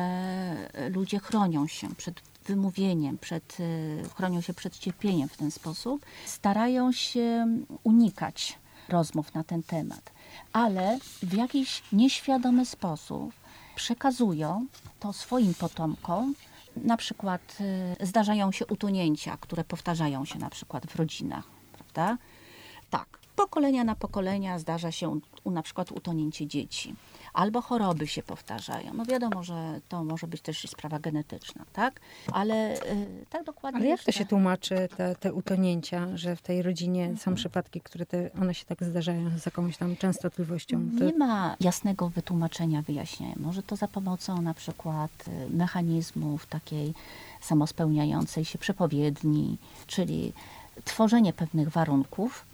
ludzie 0.90 1.18
chronią 1.18 1.66
się 1.66 1.94
przed 1.94 2.20
wymówieniem, 2.44 3.18
przed, 3.18 3.58
e, 3.60 4.08
chronią 4.08 4.40
się 4.40 4.54
przed 4.54 4.78
cierpieniem 4.78 5.28
w 5.28 5.36
ten 5.36 5.50
sposób, 5.50 6.06
starają 6.26 6.92
się 6.92 7.46
unikać 7.82 8.58
rozmów 8.88 9.34
na 9.34 9.44
ten 9.44 9.62
temat, 9.62 10.12
ale 10.52 10.98
w 11.22 11.32
jakiś 11.34 11.82
nieświadomy 11.92 12.66
sposób 12.66 13.32
przekazują 13.74 14.66
to 15.00 15.12
swoim 15.12 15.54
potomkom. 15.54 16.34
Na 16.76 16.96
przykład 16.96 17.58
y, 18.00 18.06
zdarzają 18.06 18.52
się 18.52 18.66
utonięcia, 18.66 19.36
które 19.40 19.64
powtarzają 19.64 20.24
się 20.24 20.38
na 20.38 20.50
przykład 20.50 20.86
w 20.86 20.96
rodzinach, 20.96 21.44
prawda? 21.72 22.18
Tak, 22.90 23.18
pokolenia 23.36 23.84
na 23.84 23.94
pokolenia 23.94 24.58
zdarza 24.58 24.92
się 24.92 25.20
u, 25.44 25.50
na 25.50 25.62
przykład 25.62 25.92
utonięcie 25.92 26.46
dzieci 26.46 26.94
albo 27.32 27.62
choroby 27.62 28.06
się 28.06 28.22
powtarzają. 28.22 28.94
No 28.94 29.04
wiadomo, 29.04 29.42
że 29.42 29.80
to 29.88 30.04
może 30.04 30.26
być 30.26 30.40
też 30.40 30.68
sprawa 30.70 30.98
genetyczna, 30.98 31.64
tak? 31.72 32.00
Ale 32.32 32.74
y, 32.74 33.26
tak 33.30 33.44
dokładnie. 33.44 33.80
Ale 33.80 33.88
jak 33.88 34.04
to 34.04 34.12
się 34.12 34.26
tłumaczy, 34.26 34.88
te, 34.96 35.14
te 35.14 35.32
utonięcia, 35.32 36.16
że 36.16 36.36
w 36.36 36.42
tej 36.42 36.62
rodzinie 36.62 37.06
są 37.06 37.12
mhm. 37.12 37.36
przypadki, 37.36 37.80
które 37.80 38.06
te, 38.06 38.30
one 38.40 38.54
się 38.54 38.64
tak 38.64 38.84
zdarzają 38.84 39.38
z 39.38 39.46
jakąś 39.46 39.76
tam 39.76 39.96
częstotliwością? 39.96 40.90
To... 40.98 41.04
Nie 41.04 41.18
ma 41.18 41.56
jasnego 41.60 42.08
wytłumaczenia, 42.08 42.82
wyjaśnienia. 42.82 43.34
Może 43.36 43.62
to 43.62 43.76
za 43.76 43.88
pomocą 43.88 44.42
na 44.42 44.54
przykład 44.54 45.10
y, 45.28 45.50
mechanizmów 45.50 46.46
takiej 46.46 46.94
samospełniającej 47.40 48.44
się 48.44 48.58
przepowiedni, 48.58 49.58
czyli 49.86 50.32
tworzenie 50.84 51.32
pewnych 51.32 51.68
warunków, 51.68 52.44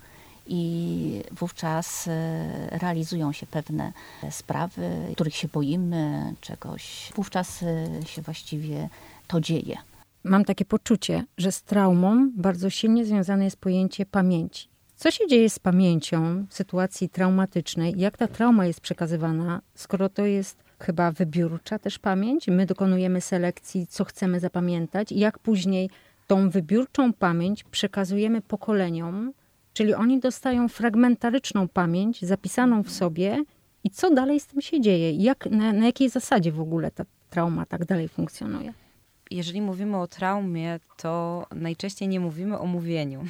i 0.48 1.22
wówczas 1.32 2.08
e, 2.08 2.78
realizują 2.78 3.32
się 3.32 3.46
pewne 3.46 3.92
sprawy, 4.30 4.90
których 5.12 5.36
się 5.36 5.48
boimy, 5.48 6.34
czegoś. 6.40 7.12
Wówczas 7.16 7.62
e, 7.62 8.06
się 8.06 8.22
właściwie 8.22 8.88
to 9.26 9.40
dzieje. 9.40 9.76
Mam 10.24 10.44
takie 10.44 10.64
poczucie, 10.64 11.24
że 11.38 11.52
z 11.52 11.62
traumą 11.62 12.30
bardzo 12.36 12.70
silnie 12.70 13.04
związane 13.04 13.44
jest 13.44 13.56
pojęcie 13.56 14.06
pamięci. 14.06 14.68
Co 14.96 15.10
się 15.10 15.26
dzieje 15.26 15.50
z 15.50 15.58
pamięcią 15.58 16.46
w 16.48 16.54
sytuacji 16.54 17.08
traumatycznej? 17.08 17.94
Jak 17.96 18.16
ta 18.16 18.28
trauma 18.28 18.66
jest 18.66 18.80
przekazywana, 18.80 19.60
skoro 19.74 20.08
to 20.08 20.26
jest 20.26 20.64
chyba 20.80 21.12
wybiórcza 21.12 21.78
też 21.78 21.98
pamięć? 21.98 22.48
My 22.48 22.66
dokonujemy 22.66 23.20
selekcji, 23.20 23.86
co 23.86 24.04
chcemy 24.04 24.40
zapamiętać, 24.40 25.12
i 25.12 25.18
jak 25.18 25.38
później 25.38 25.90
tą 26.26 26.50
wybiórczą 26.50 27.12
pamięć 27.12 27.64
przekazujemy 27.64 28.40
pokoleniom, 28.40 29.32
Czyli 29.78 29.94
oni 29.94 30.20
dostają 30.20 30.68
fragmentaryczną 30.68 31.68
pamięć 31.68 32.23
zapisaną 32.23 32.82
w 32.82 32.90
sobie 32.90 33.44
i 33.85 33.90
co 33.90 34.11
dalej 34.11 34.40
z 34.40 34.47
tym 34.47 34.61
się 34.61 34.80
dzieje? 34.80 35.12
Jak, 35.12 35.47
na, 35.47 35.73
na 35.73 35.87
jakiej 35.87 36.08
zasadzie 36.08 36.52
w 36.52 36.61
ogóle 36.61 36.90
ta 36.90 37.04
trauma 37.30 37.66
tak 37.66 37.85
dalej 37.85 38.08
funkcjonuje? 38.08 38.73
jeżeli 39.30 39.62
mówimy 39.62 39.97
o 39.97 40.06
traumie, 40.06 40.80
to 40.97 41.47
najczęściej 41.54 42.08
nie 42.08 42.20
mówimy 42.20 42.58
o 42.58 42.66
mówieniu. 42.66 43.25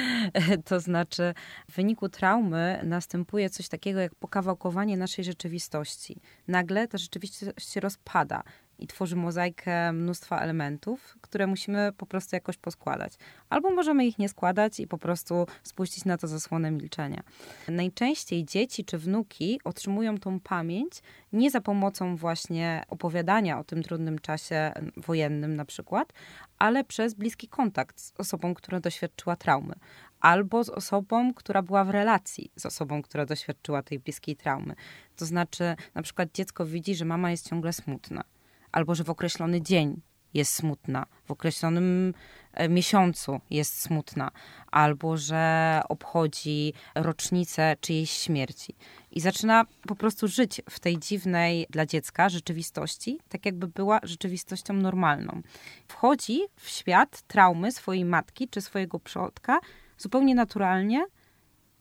to 0.68 0.80
znaczy, 0.80 1.34
w 1.70 1.74
wyniku 1.76 2.08
traumy 2.08 2.80
następuje 2.84 3.50
coś 3.50 3.68
takiego 3.68 4.00
jak 4.00 4.14
pokawałkowanie 4.14 4.96
naszej 4.96 5.24
rzeczywistości. 5.24 6.20
Nagle 6.48 6.88
ta 6.88 6.98
rzeczywistość 6.98 7.72
się 7.72 7.80
rozpada 7.80 8.42
i 8.82 8.86
tworzy 8.86 9.16
mozaikę 9.16 9.92
mnóstwa 9.92 10.38
elementów, 10.38 11.16
które 11.20 11.46
musimy 11.46 11.92
po 11.96 12.06
prostu 12.06 12.36
jakoś 12.36 12.56
poskładać. 12.56 13.12
Albo 13.50 13.70
możemy 13.70 14.06
ich 14.06 14.18
nie 14.18 14.28
składać 14.28 14.80
i 14.80 14.86
po 14.86 14.98
prostu 14.98 15.46
spuścić 15.62 16.04
na 16.04 16.16
to 16.18 16.28
zasłonę 16.28 16.70
milczenia. 16.70 17.22
Najczęściej 17.68 18.44
dzieci 18.44 18.84
czy 18.84 18.98
wnuki 18.98 19.60
otrzymują 19.64 20.18
tą 20.18 20.40
pamięć 20.40 20.92
nie 21.32 21.50
za 21.50 21.60
pomocą 21.60 22.16
właśnie 22.16 22.82
opowiadania 22.88 23.58
o 23.58 23.64
tym 23.64 23.82
trudnym 23.82 24.18
czasie 24.18 24.72
wojennym 24.96 25.56
na 25.56 25.64
przykład, 25.64 26.12
ale 26.58 26.84
przez 26.84 27.14
bliski 27.14 27.48
kontakt 27.48 28.00
z 28.00 28.12
osobą, 28.18 28.54
która 28.54 28.80
doświadczyła 28.80 29.36
traumy 29.36 29.74
albo 30.22 30.64
z 30.64 30.68
osobą, 30.68 31.34
która 31.34 31.62
była 31.62 31.84
w 31.84 31.90
relacji 31.90 32.50
z 32.56 32.66
osobą, 32.66 33.02
która 33.02 33.26
doświadczyła 33.26 33.82
tej 33.82 33.98
bliskiej 33.98 34.36
traumy. 34.36 34.74
To 35.16 35.26
znaczy, 35.26 35.76
na 35.94 36.02
przykład 36.02 36.28
dziecko 36.34 36.66
widzi, 36.66 36.94
że 36.94 37.04
mama 37.04 37.30
jest 37.30 37.48
ciągle 37.48 37.72
smutna, 37.72 38.24
albo 38.72 38.94
że 38.94 39.04
w 39.04 39.10
określony 39.10 39.62
dzień 39.62 40.00
jest 40.34 40.54
smutna, 40.54 41.06
w 41.24 41.30
określonym 41.30 42.14
e, 42.52 42.68
miesiącu 42.68 43.40
jest 43.50 43.80
smutna, 43.80 44.30
albo 44.70 45.16
że 45.16 45.80
obchodzi 45.88 46.72
rocznicę 46.94 47.76
czyjejś 47.80 48.10
śmierci. 48.10 48.74
I 49.10 49.20
zaczyna 49.20 49.64
po 49.88 49.96
prostu 49.96 50.28
żyć 50.28 50.62
w 50.70 50.80
tej 50.80 50.98
dziwnej 50.98 51.66
dla 51.70 51.86
dziecka 51.86 52.28
rzeczywistości, 52.28 53.20
tak 53.28 53.46
jakby 53.46 53.68
była 53.68 54.00
rzeczywistością 54.02 54.74
normalną. 54.74 55.42
Wchodzi 55.88 56.40
w 56.56 56.68
świat 56.68 57.22
traumy 57.22 57.72
swojej 57.72 58.04
matki 58.04 58.48
czy 58.48 58.60
swojego 58.60 59.00
przodka 59.00 59.60
zupełnie 59.98 60.34
naturalnie 60.34 61.06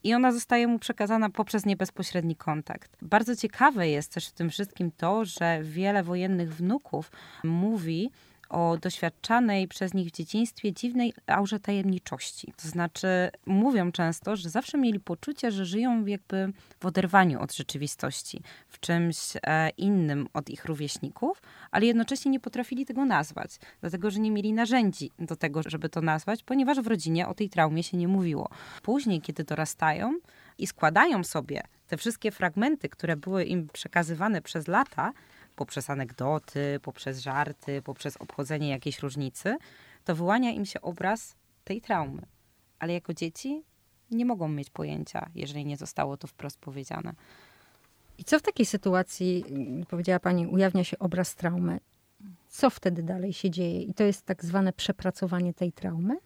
i 0.03 0.13
ona 0.13 0.31
zostaje 0.31 0.67
mu 0.67 0.79
przekazana 0.79 1.29
poprzez 1.29 1.65
niebezpośredni 1.65 2.35
kontakt. 2.35 2.97
Bardzo 3.01 3.35
ciekawe 3.35 3.89
jest 3.89 4.13
też 4.13 4.27
w 4.27 4.33
tym 4.33 4.49
wszystkim 4.49 4.91
to, 4.97 5.25
że 5.25 5.59
wiele 5.63 6.03
wojennych 6.03 6.55
wnuków 6.55 7.11
mówi, 7.43 8.11
o 8.51 8.77
doświadczanej 8.77 9.67
przez 9.67 9.93
nich 9.93 10.07
w 10.07 10.11
dzieciństwie 10.11 10.73
dziwnej 10.73 11.13
aurze 11.27 11.59
tajemniczości. 11.59 12.53
To 12.61 12.67
znaczy, 12.67 13.07
mówią 13.45 13.91
często, 13.91 14.35
że 14.35 14.49
zawsze 14.49 14.77
mieli 14.77 14.99
poczucie, 14.99 15.51
że 15.51 15.65
żyją 15.65 16.05
jakby 16.05 16.53
w 16.79 16.85
oderwaniu 16.85 17.41
od 17.41 17.53
rzeczywistości, 17.53 18.41
w 18.67 18.79
czymś 18.79 19.17
e, 19.43 19.69
innym 19.69 20.27
od 20.33 20.49
ich 20.49 20.65
rówieśników, 20.65 21.41
ale 21.71 21.85
jednocześnie 21.85 22.31
nie 22.31 22.39
potrafili 22.39 22.85
tego 22.85 23.05
nazwać, 23.05 23.51
dlatego 23.81 24.11
że 24.11 24.19
nie 24.19 24.31
mieli 24.31 24.53
narzędzi 24.53 25.11
do 25.19 25.35
tego, 25.35 25.61
żeby 25.65 25.89
to 25.89 26.01
nazwać, 26.01 26.43
ponieważ 26.43 26.79
w 26.79 26.87
rodzinie 26.87 27.27
o 27.27 27.33
tej 27.33 27.49
traumie 27.49 27.83
się 27.83 27.97
nie 27.97 28.07
mówiło. 28.07 28.49
Później, 28.81 29.21
kiedy 29.21 29.43
dorastają 29.43 30.19
i 30.57 30.67
składają 30.67 31.23
sobie 31.23 31.61
te 31.87 31.97
wszystkie 31.97 32.31
fragmenty, 32.31 32.89
które 32.89 33.17
były 33.17 33.43
im 33.43 33.69
przekazywane 33.73 34.41
przez 34.41 34.67
lata, 34.67 35.13
poprzez 35.55 35.89
anegdoty, 35.89 36.79
poprzez 36.81 37.19
żarty, 37.19 37.81
poprzez 37.81 38.17
obchodzenie 38.17 38.69
jakiejś 38.69 38.99
różnicy, 38.99 39.57
to 40.03 40.15
wyłania 40.15 40.51
im 40.51 40.65
się 40.65 40.81
obraz 40.81 41.35
tej 41.63 41.81
traumy. 41.81 42.21
Ale 42.79 42.93
jako 42.93 43.13
dzieci 43.13 43.63
nie 44.11 44.25
mogą 44.25 44.47
mieć 44.47 44.69
pojęcia, 44.69 45.29
jeżeli 45.35 45.65
nie 45.65 45.77
zostało 45.77 46.17
to 46.17 46.27
wprost 46.27 46.59
powiedziane. 46.59 47.13
I 48.17 48.23
co 48.23 48.39
w 48.39 48.41
takiej 48.41 48.65
sytuacji, 48.65 49.45
powiedziała 49.89 50.19
Pani, 50.19 50.47
ujawnia 50.47 50.83
się 50.83 50.99
obraz 50.99 51.35
traumy? 51.35 51.79
Co 52.49 52.69
wtedy 52.69 53.03
dalej 53.03 53.33
się 53.33 53.49
dzieje? 53.49 53.81
I 53.81 53.93
to 53.93 54.03
jest 54.03 54.25
tak 54.25 54.45
zwane 54.45 54.73
przepracowanie 54.73 55.53
tej 55.53 55.71
traumy? 55.71 56.17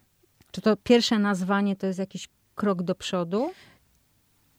Czy 0.50 0.60
to 0.60 0.76
pierwsze 0.76 1.18
nazwanie 1.18 1.76
to 1.76 1.86
jest 1.86 1.98
jakiś 1.98 2.28
krok 2.54 2.82
do 2.82 2.94
przodu? 2.94 3.50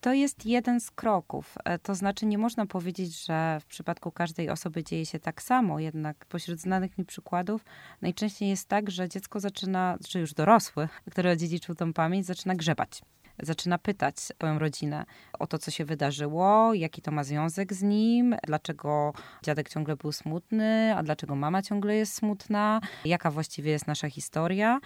To 0.07 0.13
jest 0.13 0.45
jeden 0.45 0.79
z 0.79 0.91
kroków. 0.91 1.55
E, 1.65 1.79
to 1.79 1.95
znaczy, 1.95 2.25
nie 2.25 2.37
można 2.37 2.65
powiedzieć, 2.65 3.25
że 3.25 3.59
w 3.61 3.65
przypadku 3.65 4.11
każdej 4.11 4.49
osoby 4.49 4.83
dzieje 4.83 5.05
się 5.05 5.19
tak 5.19 5.41
samo, 5.41 5.79
jednak 5.79 6.25
pośród 6.25 6.59
znanych 6.59 6.97
mi 6.97 7.05
przykładów 7.05 7.65
najczęściej 8.01 8.49
jest 8.49 8.67
tak, 8.67 8.91
że 8.91 9.09
dziecko 9.09 9.39
zaczyna, 9.39 9.97
czy 10.07 10.19
już 10.19 10.33
dorosły, 10.33 10.87
który 11.11 11.31
odziedziczył 11.31 11.75
tą 11.75 11.93
pamięć, 11.93 12.25
zaczyna 12.25 12.55
grzebać 12.55 13.01
zaczyna 13.43 13.77
pytać 13.77 14.19
swoją 14.19 14.59
rodzinę 14.59 15.05
o 15.39 15.47
to, 15.47 15.57
co 15.57 15.71
się 15.71 15.85
wydarzyło, 15.85 16.73
jaki 16.73 17.01
to 17.01 17.11
ma 17.11 17.23
związek 17.23 17.73
z 17.73 17.83
nim, 17.83 18.35
dlaczego 18.47 19.13
dziadek 19.43 19.69
ciągle 19.69 19.95
był 19.95 20.11
smutny, 20.11 20.95
a 20.95 21.03
dlaczego 21.03 21.35
mama 21.35 21.61
ciągle 21.61 21.95
jest 21.95 22.13
smutna, 22.13 22.81
jaka 23.05 23.31
właściwie 23.31 23.71
jest 23.71 23.87
nasza 23.87 24.09
historia. 24.09 24.79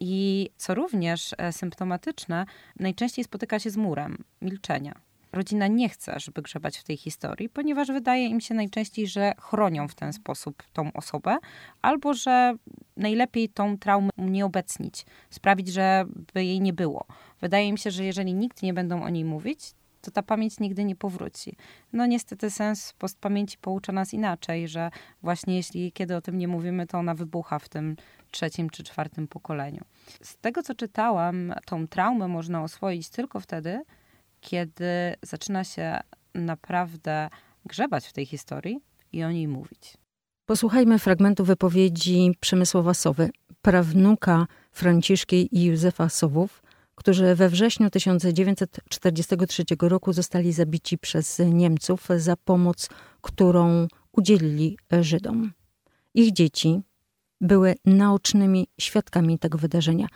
I 0.00 0.50
co 0.56 0.74
również 0.74 1.34
e, 1.38 1.52
symptomatyczne, 1.52 2.46
najczęściej 2.78 3.24
spotyka 3.24 3.58
się 3.58 3.70
z 3.70 3.76
murem 3.76 4.24
milczenia. 4.42 5.00
Rodzina 5.32 5.66
nie 5.66 5.88
chce, 5.88 6.20
żeby 6.20 6.42
grzebać 6.42 6.78
w 6.78 6.84
tej 6.84 6.96
historii, 6.96 7.48
ponieważ 7.48 7.88
wydaje 7.88 8.26
im 8.26 8.40
się 8.40 8.54
najczęściej, 8.54 9.06
że 9.06 9.32
chronią 9.38 9.88
w 9.88 9.94
ten 9.94 10.12
sposób 10.12 10.62
tą 10.72 10.92
osobę, 10.92 11.38
albo 11.82 12.14
że 12.14 12.54
najlepiej 12.96 13.48
tą 13.48 13.78
traumę 13.78 14.10
nie 14.18 14.44
obecnić, 14.44 15.06
sprawić, 15.30 15.68
żeby 15.68 16.44
jej 16.44 16.60
nie 16.60 16.72
było. 16.72 17.06
Wydaje 17.40 17.72
mi 17.72 17.78
się, 17.78 17.90
że 17.90 18.04
jeżeli 18.04 18.34
nikt 18.34 18.62
nie 18.62 18.74
będą 18.74 19.02
o 19.02 19.08
niej 19.08 19.24
mówić, 19.24 19.60
to 20.06 20.10
ta 20.10 20.22
pamięć 20.22 20.60
nigdy 20.60 20.84
nie 20.84 20.96
powróci. 20.96 21.56
No 21.92 22.06
niestety 22.06 22.50
sens 22.50 22.92
postpamięci 22.98 23.58
poucza 23.58 23.92
nas 23.92 24.14
inaczej, 24.14 24.68
że 24.68 24.90
właśnie 25.22 25.56
jeśli 25.56 25.92
kiedy 25.92 26.16
o 26.16 26.20
tym 26.20 26.38
nie 26.38 26.48
mówimy, 26.48 26.86
to 26.86 26.98
ona 26.98 27.14
wybucha 27.14 27.58
w 27.58 27.68
tym 27.68 27.96
trzecim 28.36 28.70
czy 28.70 28.84
czwartym 28.84 29.28
pokoleniu. 29.28 29.84
Z 30.22 30.36
tego, 30.36 30.62
co 30.62 30.74
czytałam, 30.74 31.54
tą 31.66 31.88
traumę 31.88 32.28
można 32.28 32.62
oswoić 32.62 33.08
tylko 33.08 33.40
wtedy, 33.40 33.82
kiedy 34.40 35.14
zaczyna 35.22 35.64
się 35.64 36.00
naprawdę 36.34 37.28
grzebać 37.64 38.06
w 38.06 38.12
tej 38.12 38.26
historii 38.26 38.80
i 39.12 39.24
o 39.24 39.30
niej 39.30 39.48
mówić. 39.48 39.96
Posłuchajmy 40.46 40.98
fragmentu 40.98 41.44
wypowiedzi 41.44 42.32
Przemysława 42.40 42.94
Sowy, 42.94 43.30
prawnuka 43.62 44.46
Franciszkiej 44.72 45.58
i 45.58 45.64
Józefa 45.64 46.08
Sowów, 46.08 46.62
którzy 46.94 47.34
we 47.34 47.48
wrześniu 47.48 47.90
1943 47.90 49.64
roku 49.80 50.12
zostali 50.12 50.52
zabici 50.52 50.98
przez 50.98 51.38
Niemców 51.38 52.08
za 52.16 52.36
pomoc, 52.36 52.88
którą 53.20 53.88
udzielili 54.12 54.78
Żydom. 55.00 55.52
Ich 56.14 56.32
dzieci 56.32 56.80
były 57.40 57.74
naocznymi 57.84 58.66
świadkami 58.80 59.38
tego 59.38 59.58
wydarzenia. 59.58 60.06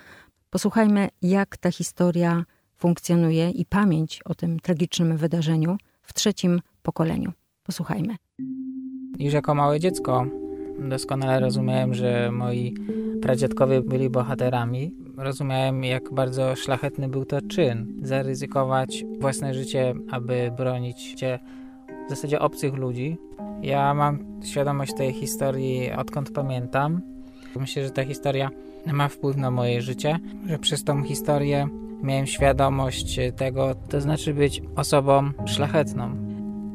Posłuchajmy, 0.51 1.09
jak 1.23 1.57
ta 1.57 1.71
historia 1.71 2.45
funkcjonuje 2.77 3.51
i 3.51 3.65
pamięć 3.67 4.21
o 4.25 4.35
tym 4.35 4.61
tragicznym 4.61 5.17
wydarzeniu 5.17 5.77
w 6.03 6.15
trzecim 6.15 6.61
pokoleniu. 6.83 7.33
Posłuchajmy. 7.63 8.17
Już 9.19 9.35
jako 9.35 9.55
małe 9.55 9.81
dziecko 9.81 10.27
doskonale 10.89 11.41
rozumiałem, 11.41 11.95
że 11.95 12.31
moi 12.33 12.75
pradziadkowie 13.23 13.83
byli 13.83 14.11
bohaterami. 14.11 14.95
Rozumiałem, 15.17 15.85
jak 15.85 16.15
bardzo 16.15 16.57
szlachetny 16.57 17.09
był 17.09 17.25
to 17.25 17.43
czyn. 17.43 18.01
Zaryzykować 18.03 19.05
własne 19.19 19.55
życie, 19.55 19.95
aby 20.11 20.53
bronić 20.57 21.15
cię 21.15 21.39
w 22.11 22.13
zasadzie 22.13 22.41
obcych 22.41 22.75
ludzi. 22.75 23.19
Ja 23.63 23.95
mam 23.95 24.19
świadomość 24.45 24.95
tej 24.95 25.13
historii 25.13 25.93
odkąd 25.93 26.33
pamiętam. 26.33 27.01
Myślę, 27.57 27.85
że 27.85 27.91
ta 27.91 28.05
historia 28.05 28.51
ma 28.87 29.09
wpływ 29.09 29.37
na 29.37 29.51
moje 29.51 29.83
życie, 29.83 30.19
że 30.47 30.59
przez 30.59 30.85
tą 30.85 31.03
historię 31.03 31.69
miałem 32.03 32.27
świadomość 32.27 33.21
tego, 33.37 33.75
to 33.75 34.01
znaczy 34.01 34.35
być 34.35 34.63
osobą 34.77 35.31
szlachetną. 35.47 36.11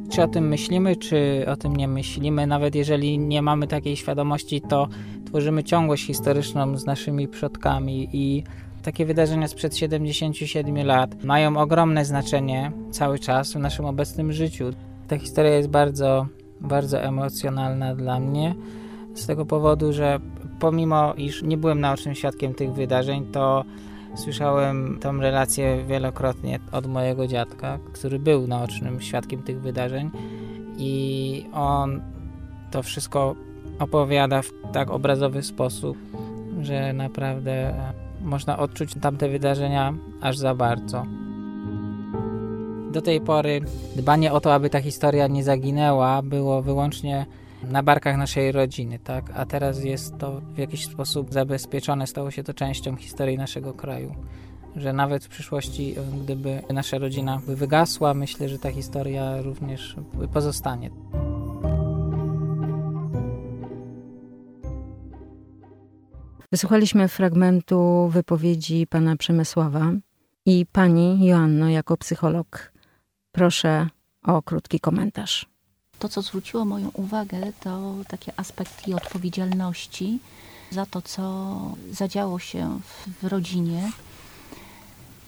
Czy 0.10 0.24
o 0.24 0.28
tym 0.28 0.48
myślimy, 0.48 0.96
czy 0.96 1.46
o 1.48 1.56
tym 1.56 1.76
nie 1.76 1.88
myślimy, 1.88 2.48
nawet 2.48 2.76
jeżeli 2.76 3.20
nie 3.20 3.42
mamy 3.42 3.68
takiej 3.68 3.96
świadomości, 3.96 4.62
to 4.62 4.88
tworzymy 5.26 5.64
ciągłość 5.64 6.06
historyczną 6.06 6.78
z 6.78 6.86
naszymi 6.86 7.28
przodkami 7.28 8.10
i 8.14 8.44
takie 8.84 9.06
wydarzenia 9.06 9.48
sprzed 9.48 9.78
77 9.78 10.86
lat 10.88 11.24
mają 11.24 11.58
ogromne 11.58 12.06
znaczenie 12.06 12.72
cały 12.92 13.20
czas 13.20 13.54
w 13.54 13.60
naszym 13.60 13.86
obecnym 13.86 14.32
życiu. 14.32 14.72
Ta 15.08 15.18
historia 15.18 15.56
jest 15.56 15.70
bardzo, 15.70 16.28
bardzo 16.62 17.02
emocjonalna 17.02 17.96
dla 17.96 18.20
mnie 18.20 18.56
z 19.14 19.26
tego 19.26 19.46
powodu, 19.46 19.94
że 19.94 20.20
pomimo 20.60 21.14
iż 21.14 21.44
nie 21.44 21.58
byłem 21.58 21.80
naocznym 21.80 22.16
świadkiem 22.16 22.54
tych 22.54 22.74
wydarzeń, 22.74 23.26
to 23.32 23.66
słyszałem 24.16 24.98
tą 25.02 25.18
relację 25.18 25.84
wielokrotnie 25.88 26.60
od 26.72 26.88
mojego 26.88 27.28
dziadka, 27.28 27.80
który 27.94 28.20
był 28.20 28.48
naocznym 28.48 29.02
świadkiem 29.02 29.44
tych 29.44 29.62
wydarzeń 29.62 30.12
i 30.78 31.46
on 31.54 32.02
to 32.72 32.84
wszystko 32.84 33.36
opowiada 33.80 34.42
w 34.42 34.52
tak 34.74 34.92
obrazowy 34.92 35.44
sposób, 35.44 35.98
że 36.62 36.94
naprawdę 36.94 37.74
można 38.22 38.58
odczuć 38.58 38.94
tamte 39.02 39.30
wydarzenia 39.30 39.94
aż 40.22 40.38
za 40.38 40.56
bardzo. 40.56 41.06
Do 42.96 43.02
tej 43.02 43.22
pory 43.22 43.62
dbanie 43.96 44.34
o 44.34 44.40
to, 44.40 44.54
aby 44.54 44.70
ta 44.70 44.82
historia 44.82 45.28
nie 45.28 45.44
zaginęła, 45.44 46.22
było 46.22 46.62
wyłącznie 46.62 47.26
na 47.64 47.84
barkach 47.84 48.18
naszej 48.18 48.52
rodziny, 48.52 49.00
tak? 49.00 49.32
A 49.34 49.46
teraz 49.46 49.84
jest 49.84 50.18
to 50.18 50.42
w 50.42 50.58
jakiś 50.58 50.86
sposób 50.86 51.34
zabezpieczone, 51.34 52.08
stało 52.08 52.32
się 52.32 52.44
to 52.44 52.54
częścią 52.54 52.96
historii 52.96 53.38
naszego 53.38 53.74
kraju. 53.74 54.16
Że 54.76 54.94
nawet 54.94 55.26
w 55.26 55.28
przyszłości, 55.28 55.96
gdyby 56.24 56.62
nasza 56.74 56.98
rodzina 56.98 57.42
wygasła, 57.48 58.14
myślę, 58.14 58.50
że 58.50 58.60
ta 58.60 58.72
historia 58.72 59.42
również 59.42 59.96
pozostanie. 60.34 60.90
Wysłuchaliśmy 66.52 67.08
fragmentu 67.08 68.10
wypowiedzi 68.12 68.88
pana 68.88 69.16
Przemysława 69.16 69.92
i 70.46 70.66
pani 70.72 71.26
Joanno 71.26 71.70
jako 71.70 71.98
psycholog. 71.98 72.75
Proszę 73.36 73.88
o 74.24 74.42
krótki 74.42 74.80
komentarz. 74.80 75.46
To, 76.00 76.10
co 76.10 76.22
zwróciło 76.22 76.66
moją 76.66 76.90
uwagę, 76.94 77.54
to 77.60 77.96
taki 78.08 78.32
aspekt 78.38 78.88
i 78.88 78.94
odpowiedzialności 78.94 80.20
za 80.72 80.86
to, 80.86 81.02
co 81.02 81.56
zadziało 81.92 82.40
się 82.40 82.80
w, 82.84 83.22
w 83.22 83.28
rodzinie. 83.28 83.92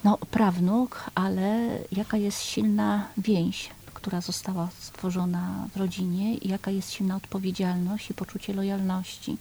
No, 0.04 0.18
prawnuk, 0.30 1.04
ale 1.14 1.78
jaka 1.92 2.16
jest 2.16 2.42
silna 2.42 3.08
więź, 3.18 3.70
która 3.94 4.20
została 4.20 4.68
stworzona 4.78 5.68
w 5.74 5.76
rodzinie 5.76 6.34
i 6.34 6.48
jaka 6.48 6.70
jest 6.70 6.92
silna 6.92 7.16
odpowiedzialność 7.16 8.10
i 8.10 8.14
poczucie 8.14 8.54
lojalności, 8.54 9.36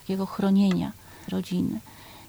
takiego 0.00 0.26
chronienia 0.26 0.92
rodziny. 1.28 1.80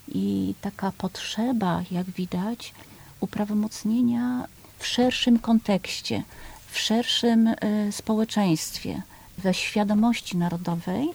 I 0.08 0.56
taka 0.62 0.92
potrzeba, 0.92 1.82
jak 1.92 2.10
widać, 2.10 2.74
uprawomocnienia 3.20 4.48
w 4.78 4.88
szerszym 4.88 5.40
kontekście, 5.40 6.24
w 6.68 6.80
szerszym 6.80 7.48
y, 7.48 7.56
społeczeństwie, 7.92 9.02
we 9.38 9.54
świadomości 9.54 10.38
narodowej 10.38 11.10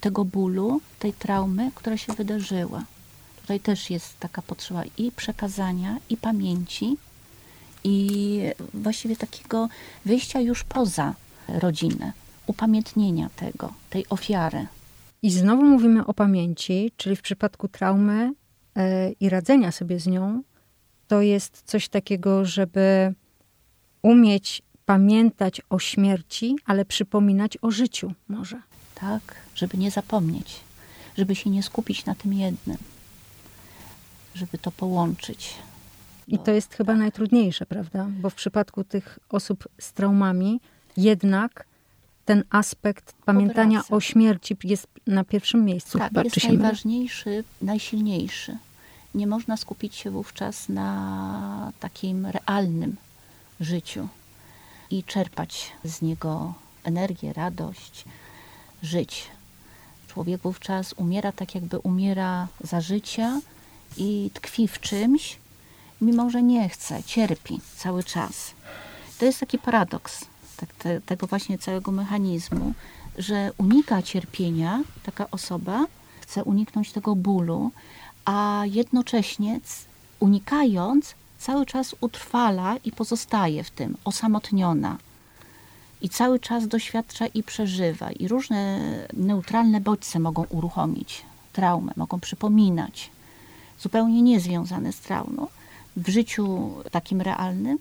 tego 0.00 0.24
bólu, 0.24 0.80
tej 0.98 1.12
traumy, 1.12 1.70
która 1.74 1.96
się 1.96 2.12
wydarzyła. 2.12 2.84
Tutaj 3.40 3.60
też 3.60 3.90
jest 3.90 4.20
taka 4.20 4.42
potrzeba 4.42 4.82
i 4.98 5.12
przekazania, 5.12 5.98
i 6.10 6.16
pamięci, 6.16 6.96
i 7.84 8.40
właściwie 8.74 9.16
takiego 9.16 9.68
wyjścia 10.04 10.40
już 10.40 10.64
poza 10.64 11.14
rodzinę, 11.48 12.12
upamiętnienia 12.46 13.30
tego, 13.36 13.72
tej 13.90 14.08
ofiary. 14.08 14.66
I 15.22 15.30
znowu 15.30 15.64
mówimy 15.64 16.06
o 16.06 16.14
pamięci, 16.14 16.92
czyli 16.96 17.16
w 17.16 17.22
przypadku 17.22 17.68
traumy 17.68 18.32
e, 18.76 19.10
i 19.12 19.28
radzenia 19.28 19.72
sobie 19.72 20.00
z 20.00 20.06
nią, 20.06 20.42
to 21.08 21.22
jest 21.22 21.62
coś 21.66 21.88
takiego, 21.88 22.44
żeby 22.44 23.14
umieć 24.02 24.62
pamiętać 24.86 25.62
o 25.70 25.78
śmierci, 25.78 26.56
ale 26.64 26.84
przypominać 26.84 27.58
o 27.62 27.70
życiu 27.70 28.12
może. 28.28 28.60
Tak, 28.94 29.36
żeby 29.54 29.78
nie 29.78 29.90
zapomnieć, 29.90 30.60
żeby 31.18 31.34
się 31.34 31.50
nie 31.50 31.62
skupić 31.62 32.04
na 32.04 32.14
tym 32.14 32.32
jednym, 32.32 32.78
żeby 34.34 34.58
to 34.58 34.70
połączyć. 34.70 35.54
I 36.28 36.38
to 36.38 36.50
jest 36.50 36.74
chyba 36.74 36.94
najtrudniejsze, 36.94 37.66
prawda? 37.66 38.06
Bo 38.20 38.30
w 38.30 38.34
przypadku 38.34 38.84
tych 38.84 39.18
osób 39.28 39.68
z 39.80 39.92
traumami 39.92 40.60
jednak 40.96 41.66
ten 42.24 42.44
aspekt 42.50 43.14
pamiętania 43.24 43.78
Powraca. 43.78 43.96
o 43.96 44.00
śmierci 44.00 44.56
jest 44.64 44.86
na 45.06 45.24
pierwszym 45.24 45.64
miejscu. 45.64 45.98
Tak, 45.98 46.12
jest 46.24 46.48
najważniejszy, 46.48 47.44
najsilniejszy. 47.62 48.56
Nie 49.14 49.26
można 49.26 49.56
skupić 49.56 49.94
się 49.94 50.10
wówczas 50.10 50.68
na 50.68 51.72
takim 51.80 52.26
realnym 52.26 52.96
życiu 53.60 54.08
i 54.90 55.04
czerpać 55.04 55.72
z 55.84 56.02
niego 56.02 56.54
energię, 56.84 57.32
radość, 57.32 58.04
żyć. 58.82 59.26
Człowiek 60.08 60.42
wówczas 60.42 60.92
umiera 60.92 61.32
tak, 61.32 61.54
jakby 61.54 61.78
umiera 61.78 62.48
za 62.60 62.80
życia 62.80 63.40
i 63.96 64.30
tkwi 64.34 64.68
w 64.68 64.80
czymś, 64.80 65.38
mimo 66.00 66.30
że 66.30 66.42
nie 66.42 66.68
chce, 66.68 67.02
cierpi 67.02 67.60
cały 67.76 68.04
czas. 68.04 68.50
To 69.18 69.24
jest 69.24 69.40
taki 69.40 69.58
paradoks 69.58 70.24
tak, 70.56 70.72
te, 70.72 71.00
tego 71.00 71.26
właśnie 71.26 71.58
całego 71.58 71.92
mechanizmu, 71.92 72.72
że 73.18 73.50
unika 73.58 74.02
cierpienia 74.02 74.82
taka 75.02 75.30
osoba, 75.30 75.86
chce 76.20 76.44
uniknąć 76.44 76.92
tego 76.92 77.16
bólu, 77.16 77.70
a 78.24 78.62
jednocześnie 78.66 79.60
unikając, 80.20 81.14
cały 81.38 81.66
czas 81.66 81.94
utrwala 82.00 82.76
i 82.84 82.92
pozostaje 82.92 83.64
w 83.64 83.70
tym, 83.70 83.96
osamotniona. 84.04 84.98
I 86.02 86.08
cały 86.08 86.40
czas 86.40 86.68
doświadcza 86.68 87.26
i 87.26 87.42
przeżywa. 87.42 88.12
I 88.12 88.28
różne 88.28 88.80
neutralne 89.12 89.80
bodźce 89.80 90.20
mogą 90.20 90.44
uruchomić 90.44 91.24
traumę, 91.52 91.92
mogą 91.96 92.20
przypominać, 92.20 93.10
zupełnie 93.80 94.22
niezwiązane 94.22 94.92
z 94.92 95.00
traumą 95.00 95.46
w 95.96 96.08
życiu 96.08 96.70
takim 96.90 97.20
realnym. 97.20 97.78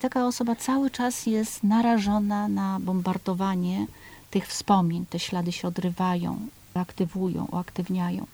Taka 0.00 0.26
osoba 0.26 0.56
cały 0.56 0.90
czas 0.90 1.26
jest 1.26 1.62
narażona 1.64 2.48
na 2.48 2.80
bombardowanie 2.80 3.86
tych 4.30 4.46
wspomnień. 4.46 5.06
Te 5.10 5.18
ślady 5.18 5.52
się 5.52 5.68
odrywają, 5.68 6.46
aktywują, 6.74 7.48
uaktywniają. 7.52 8.26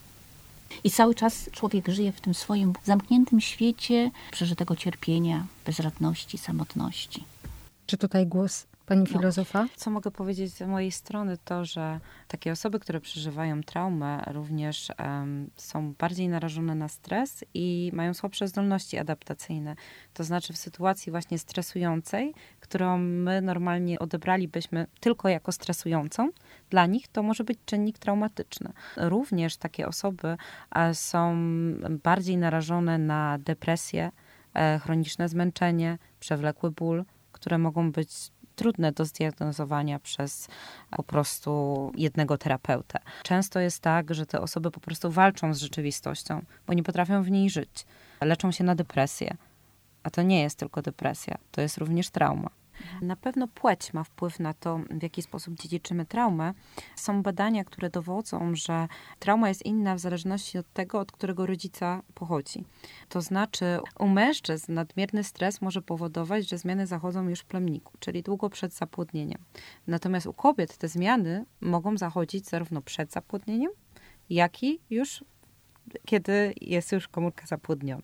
I 0.85 0.90
cały 0.90 1.14
czas 1.14 1.50
człowiek 1.52 1.88
żyje 1.88 2.12
w 2.12 2.20
tym 2.20 2.35
swoim 2.35 2.72
zamkniętym 2.85 3.40
świecie 3.40 4.11
przeżytego 4.30 4.76
cierpienia, 4.76 5.46
bezradności, 5.66 6.38
samotności. 6.38 7.24
Czy 7.87 7.98
tutaj 7.98 8.26
głos 8.26 8.66
pani 8.87 9.01
no. 9.01 9.07
filozofa? 9.07 9.66
Co 9.77 9.90
mogę 9.90 10.11
powiedzieć 10.11 10.53
z 10.53 10.61
mojej 10.61 10.92
strony, 10.92 11.37
to 11.45 11.64
że 11.64 12.01
takie 12.29 12.53
osoby, 12.53 12.81
które 12.81 13.01
przeżywają 13.01 13.62
traumę, 13.62 14.25
również 14.27 14.88
um, 14.99 15.51
są 15.57 15.92
bardziej 15.92 16.29
narażone 16.29 16.75
na 16.75 16.88
stres 16.88 17.45
i 17.55 17.90
mają 17.95 18.14
słabsze 18.14 18.49
zdolności 18.49 18.99
adaptacyjne. 18.99 19.77
To 20.14 20.25
znaczy 20.25 20.53
w 20.53 20.57
sytuacji 20.57 21.11
właśnie 21.12 21.38
stresującej, 21.38 22.35
którą 22.61 22.99
my 22.99 23.40
normalnie 23.40 23.99
odebralibyśmy 23.99 24.87
tylko 25.01 25.29
jako 25.29 25.53
stresującą, 25.53 26.31
dla 26.71 26.87
nich 26.87 27.09
to 27.09 27.23
może 27.23 27.45
być 27.45 27.59
czynnik 27.64 27.99
traumatyczny. 27.99 28.73
Również 28.97 29.57
takie 29.57 29.88
osoby 29.88 30.37
e, 30.75 30.95
są 30.95 31.37
bardziej 32.03 32.37
narażone 32.37 32.99
na 32.99 33.38
depresję, 33.38 34.11
e, 34.55 34.79
chroniczne 34.79 35.29
zmęczenie, 35.29 35.99
przewlekły 36.21 36.71
ból, 36.71 37.05
które 37.33 37.59
mogą 37.59 37.92
być 37.92 38.31
trudne 38.57 38.93
do 38.93 39.05
zdiagnozowania 39.05 39.99
przez 39.99 40.49
po 40.91 41.03
prostu 41.03 41.93
jednego 41.97 42.38
terapeutę. 42.38 42.99
Często 43.23 43.61
jest 43.61 43.81
tak, 43.81 44.15
że 44.15 44.27
te 44.27 44.41
osoby 44.41 44.71
po 44.71 44.81
prostu 44.81 45.11
walczą 45.11 45.55
z 45.55 45.59
rzeczywistością, 45.59 46.43
bo 46.67 46.75
nie 46.75 46.83
potrafią 46.83 47.23
w 47.23 47.31
niej 47.31 47.51
żyć. 47.51 47.87
Leczą 48.21 48.53
się 48.53 48.65
na 48.65 48.75
depresję. 48.75 49.37
A 50.03 50.11
to 50.11 50.23
nie 50.23 50.43
jest 50.43 50.59
tylko 50.59 50.83
depresja, 50.83 51.38
to 51.51 51.61
jest 51.61 51.79
również 51.79 52.11
trauma. 52.11 52.51
Na 53.02 53.16
pewno 53.16 53.48
płeć 53.48 53.92
ma 53.92 54.04
wpływ 54.04 54.40
na 54.40 54.54
to, 54.54 54.80
w 54.90 55.02
jaki 55.02 55.22
sposób 55.22 55.54
dziedziczymy 55.54 56.06
traumę. 56.06 56.54
Są 56.96 57.22
badania, 57.22 57.64
które 57.64 57.90
dowodzą, 57.90 58.54
że 58.54 58.88
trauma 59.18 59.48
jest 59.48 59.66
inna 59.66 59.94
w 59.94 59.98
zależności 59.98 60.58
od 60.58 60.72
tego, 60.72 61.00
od 61.00 61.12
którego 61.12 61.46
rodzica 61.46 62.02
pochodzi. 62.14 62.64
To 63.08 63.20
znaczy, 63.20 63.78
u 63.98 64.08
mężczyzn 64.08 64.74
nadmierny 64.74 65.24
stres 65.24 65.61
może 65.61 65.82
powodować, 65.82 66.48
że 66.48 66.58
zmiany 66.58 66.87
zachodzą 66.87 67.28
już 67.28 67.40
w 67.40 67.44
plemniku, 67.44 67.92
czyli 67.98 68.22
długo 68.22 68.50
przed 68.50 68.74
zapłodnieniem. 68.74 69.38
Natomiast 69.87 70.26
u 70.26 70.32
kobiet 70.32 70.76
te 70.76 70.88
zmiany 70.88 71.44
mogą 71.61 71.96
zachodzić 71.96 72.48
zarówno 72.48 72.82
przed 72.82 73.12
zapłodnieniem, 73.12 73.70
jak 74.30 74.62
i 74.62 74.80
już 74.90 75.24
kiedy 76.05 76.55
jest 76.61 76.92
już 76.92 77.09
komórka 77.09 77.47
zapłodniona. 77.47 78.03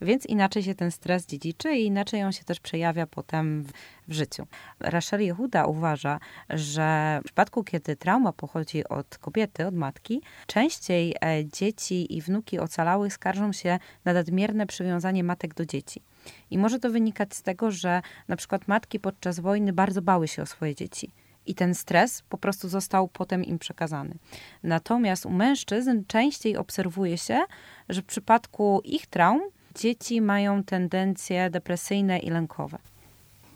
Więc 0.00 0.26
inaczej 0.26 0.62
się 0.62 0.74
ten 0.74 0.90
stres 0.90 1.26
dziedziczy 1.26 1.76
i 1.76 1.86
inaczej 1.86 2.22
on 2.22 2.32
się 2.32 2.44
też 2.44 2.60
przejawia 2.60 3.06
potem 3.06 3.64
w, 3.64 3.72
w 4.08 4.12
życiu. 4.12 4.46
Rachel 4.80 5.20
Jehuda 5.20 5.66
uważa, 5.66 6.20
że 6.50 7.18
w 7.20 7.24
przypadku, 7.24 7.64
kiedy 7.64 7.96
trauma 7.96 8.32
pochodzi 8.32 8.88
od 8.88 9.18
kobiety, 9.18 9.66
od 9.66 9.74
matki, 9.74 10.22
częściej 10.46 11.14
e, 11.24 11.44
dzieci 11.44 12.16
i 12.16 12.22
wnuki 12.22 12.58
ocalałych 12.58 13.12
skarżą 13.12 13.52
się 13.52 13.78
na 14.04 14.12
nadmierne 14.12 14.66
przywiązanie 14.66 15.24
matek 15.24 15.54
do 15.54 15.66
dzieci. 15.66 16.02
I 16.50 16.58
może 16.58 16.78
to 16.78 16.90
wynikać 16.90 17.34
z 17.34 17.42
tego, 17.42 17.70
że 17.70 18.02
na 18.28 18.36
przykład 18.36 18.68
matki 18.68 19.00
podczas 19.00 19.40
wojny 19.40 19.72
bardzo 19.72 20.02
bały 20.02 20.28
się 20.28 20.42
o 20.42 20.46
swoje 20.46 20.74
dzieci 20.74 21.10
i 21.46 21.54
ten 21.54 21.74
stres 21.74 22.22
po 22.28 22.38
prostu 22.38 22.68
został 22.68 23.08
potem 23.08 23.44
im 23.44 23.58
przekazany. 23.58 24.14
Natomiast 24.62 25.26
u 25.26 25.30
mężczyzn 25.30 26.02
częściej 26.06 26.56
obserwuje 26.56 27.18
się, 27.18 27.40
że 27.88 28.02
w 28.02 28.04
przypadku 28.04 28.80
ich 28.84 29.06
traum 29.06 29.40
dzieci 29.74 30.20
mają 30.20 30.62
tendencje 30.62 31.50
depresyjne 31.50 32.18
i 32.18 32.30
lękowe. 32.30 32.78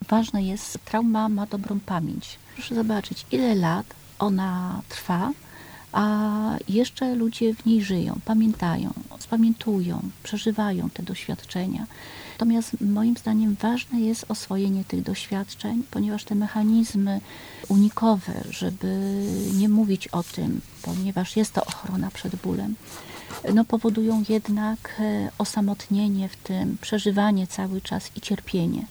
Ważne 0.08 0.42
jest, 0.42 0.78
trauma 0.84 1.28
ma 1.28 1.46
dobrą 1.46 1.80
pamięć. 1.80 2.38
Proszę 2.54 2.74
zobaczyć, 2.74 3.26
ile 3.30 3.54
lat 3.54 3.86
ona 4.18 4.82
trwa, 4.88 5.32
a 5.92 6.56
jeszcze 6.68 7.14
ludzie 7.14 7.54
w 7.54 7.66
niej 7.66 7.82
żyją, 7.82 8.20
pamiętają, 8.24 8.90
spamiętują, 9.18 10.02
przeżywają 10.22 10.90
te 10.90 11.02
doświadczenia. 11.02 11.86
Natomiast 12.32 12.80
moim 12.80 13.16
zdaniem 13.16 13.56
ważne 13.60 14.00
jest 14.00 14.24
oswojenie 14.28 14.84
tych 14.84 15.02
doświadczeń, 15.02 15.82
ponieważ 15.90 16.24
te 16.24 16.34
mechanizmy 16.34 17.20
unikowe, 17.68 18.32
żeby 18.50 19.22
nie 19.54 19.68
mówić 19.68 20.08
o 20.08 20.22
tym, 20.22 20.60
ponieważ 20.82 21.36
jest 21.36 21.52
to 21.52 21.64
ochrona 21.64 22.10
przed 22.10 22.36
bólem, 22.36 22.74
no 23.54 23.64
powodują 23.64 24.24
jednak 24.28 25.00
e, 25.00 25.30
osamotnienie 25.38 26.28
w 26.28 26.36
tym, 26.36 26.76
przeżywanie 26.80 27.46
cały 27.46 27.80
czas 27.80 28.10
i 28.16 28.20
cierpienie. 28.20 28.84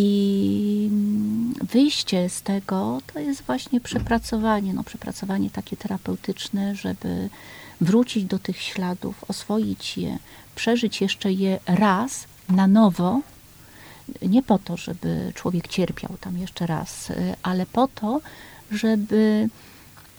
I 0.00 0.90
wyjście 1.62 2.28
z 2.28 2.42
tego 2.42 3.00
to 3.12 3.18
jest 3.18 3.42
właśnie 3.42 3.80
przepracowanie, 3.80 4.74
no 4.74 4.84
przepracowanie 4.84 5.50
takie 5.50 5.76
terapeutyczne, 5.76 6.74
żeby 6.74 7.28
wrócić 7.80 8.24
do 8.24 8.38
tych 8.38 8.62
śladów, 8.62 9.24
oswoić 9.28 9.98
je, 9.98 10.18
przeżyć 10.54 11.00
jeszcze 11.00 11.32
je 11.32 11.58
raz 11.66 12.24
na 12.48 12.66
nowo, 12.66 13.20
nie 14.22 14.42
po 14.42 14.58
to, 14.58 14.76
żeby 14.76 15.32
człowiek 15.34 15.68
cierpiał 15.68 16.16
tam 16.20 16.38
jeszcze 16.38 16.66
raz, 16.66 17.12
ale 17.42 17.66
po 17.66 17.88
to, 17.88 18.20
żeby 18.70 19.48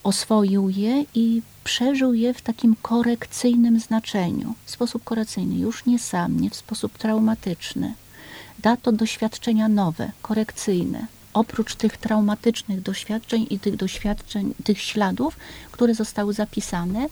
oswoił 0.03 0.69
je 0.69 1.05
i 1.15 1.41
przeżył 1.63 2.13
je 2.13 2.33
w 2.33 2.41
takim 2.41 2.75
korekcyjnym 2.81 3.79
znaczeniu, 3.79 4.55
w 4.65 4.71
sposób 4.71 5.03
korekcyjny, 5.03 5.55
już 5.55 5.85
nie 5.85 5.99
sam, 5.99 6.39
nie 6.39 6.49
w 6.49 6.55
sposób 6.55 6.97
traumatyczny. 6.97 7.93
Da 8.61 8.77
to 8.77 8.91
doświadczenia 8.91 9.67
nowe, 9.67 10.11
korekcyjne. 10.21 11.07
Oprócz 11.33 11.75
tych 11.75 11.97
traumatycznych 11.97 12.81
doświadczeń 12.81 13.47
i 13.49 13.59
tych 13.59 13.75
doświadczeń, 13.75 14.53
tych 14.63 14.81
śladów, 14.81 15.37
które 15.71 15.95
zostały 15.95 16.33
zapisane, 16.33 17.07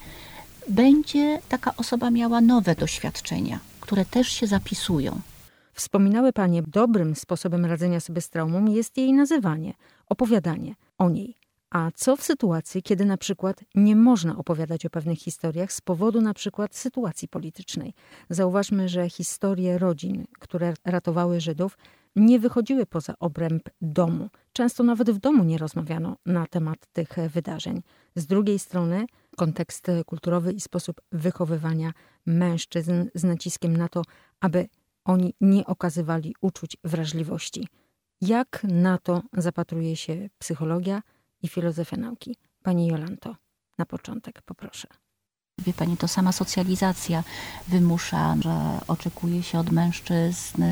będzie 0.68 1.40
taka 1.48 1.76
osoba 1.76 2.10
miała 2.10 2.40
nowe 2.40 2.74
doświadczenia, 2.74 3.60
które 3.80 4.04
też 4.04 4.28
się 4.28 4.46
zapisują. 4.46 5.20
Wspominały 5.72 6.32
Panie, 6.32 6.62
dobrym 6.62 7.16
sposobem 7.16 7.64
radzenia 7.64 8.00
sobie 8.00 8.20
z 8.20 8.28
traumą 8.28 8.66
jest 8.66 8.96
jej 8.96 9.12
nazywanie, 9.12 9.74
opowiadanie 10.08 10.74
o 10.98 11.10
niej. 11.10 11.37
A 11.70 11.90
co 11.94 12.16
w 12.16 12.22
sytuacji, 12.22 12.82
kiedy 12.82 13.04
na 13.04 13.16
przykład 13.16 13.64
nie 13.74 13.96
można 13.96 14.36
opowiadać 14.36 14.86
o 14.86 14.90
pewnych 14.90 15.18
historiach 15.18 15.72
z 15.72 15.80
powodu 15.80 16.20
na 16.20 16.34
przykład 16.34 16.76
sytuacji 16.76 17.28
politycznej? 17.28 17.94
Zauważmy, 18.30 18.88
że 18.88 19.10
historie 19.10 19.78
rodzin, 19.78 20.24
które 20.38 20.74
ratowały 20.84 21.40
Żydów, 21.40 21.78
nie 22.16 22.38
wychodziły 22.38 22.86
poza 22.86 23.14
obręb 23.20 23.68
domu. 23.80 24.28
Często 24.52 24.82
nawet 24.82 25.10
w 25.10 25.18
domu 25.18 25.44
nie 25.44 25.58
rozmawiano 25.58 26.16
na 26.26 26.46
temat 26.46 26.86
tych 26.92 27.08
wydarzeń. 27.32 27.82
Z 28.14 28.26
drugiej 28.26 28.58
strony, 28.58 29.06
kontekst 29.36 29.86
kulturowy 30.06 30.52
i 30.52 30.60
sposób 30.60 31.00
wychowywania 31.12 31.92
mężczyzn 32.26 32.92
z 33.14 33.24
naciskiem 33.24 33.76
na 33.76 33.88
to, 33.88 34.02
aby 34.40 34.68
oni 35.04 35.34
nie 35.40 35.66
okazywali 35.66 36.34
uczuć 36.40 36.76
wrażliwości. 36.84 37.68
Jak 38.20 38.64
na 38.64 38.98
to 38.98 39.22
zapatruje 39.32 39.96
się 39.96 40.28
psychologia 40.38 41.02
i 41.42 41.48
filozofia 41.48 41.96
nauki? 41.96 42.36
Pani 42.62 42.86
Jolanto, 42.86 43.36
na 43.78 43.86
początek 43.86 44.42
poproszę. 44.42 44.88
Wie 45.58 45.72
pani, 45.72 45.96
to 45.96 46.08
sama 46.08 46.32
socjalizacja 46.32 47.24
wymusza, 47.68 48.36
że 48.40 48.80
oczekuje 48.88 49.42
się 49.42 49.58
od 49.58 49.70
mężczyzn 49.70 50.62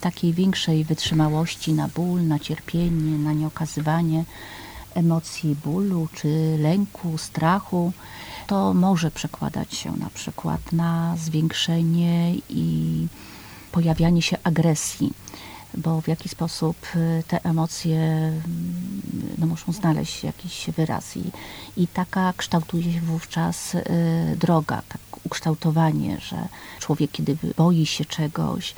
takiej 0.00 0.32
większej 0.32 0.84
wytrzymałości 0.84 1.72
na 1.72 1.88
ból, 1.88 2.26
na 2.26 2.38
cierpienie, 2.38 3.18
na 3.18 3.32
nieokazywanie 3.32 4.24
emocji 4.94 5.56
bólu 5.64 6.08
czy 6.14 6.56
lęku, 6.60 7.18
strachu. 7.18 7.92
To 8.46 8.74
może 8.74 9.10
przekładać 9.10 9.74
się 9.74 9.92
na 9.92 10.10
przykład 10.10 10.72
na 10.72 11.16
zwiększenie 11.16 12.34
i 12.48 13.06
pojawianie 13.72 14.22
się 14.22 14.36
agresji, 14.42 15.12
bo 15.76 16.00
w 16.00 16.08
jaki 16.08 16.28
sposób 16.28 16.76
y, 16.96 17.22
te 17.28 17.44
emocje 17.44 17.98
mm, 17.98 18.42
no, 19.38 19.46
muszą 19.46 19.72
znaleźć 19.72 20.24
jakiś 20.24 20.70
wyraz. 20.76 21.16
I, 21.16 21.24
i 21.76 21.88
taka 21.88 22.32
kształtuje 22.36 22.92
się 22.92 23.00
wówczas 23.00 23.74
y, 23.74 23.82
droga, 24.36 24.82
tak 24.88 25.00
ukształtowanie, 25.24 26.20
że 26.20 26.48
człowiek 26.80 27.10
kiedy 27.10 27.36
boi 27.56 27.86
się 27.86 28.04
czegoś, 28.04 28.74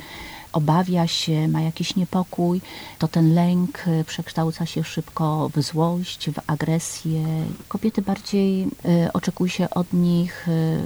obawia 0.53 1.07
się, 1.07 1.47
ma 1.47 1.61
jakiś 1.61 1.95
niepokój, 1.95 2.61
to 2.99 3.07
ten 3.07 3.33
lęk 3.33 3.87
y, 3.87 4.03
przekształca 4.03 4.65
się 4.65 4.83
szybko 4.83 5.49
w 5.55 5.61
złość, 5.61 6.29
w 6.29 6.39
agresję. 6.47 7.25
Kobiety 7.67 8.01
bardziej 8.01 8.63
y, 8.63 8.67
oczekuje 9.13 9.49
się 9.49 9.69
od 9.69 9.93
nich 9.93 10.47
y, 10.47 10.81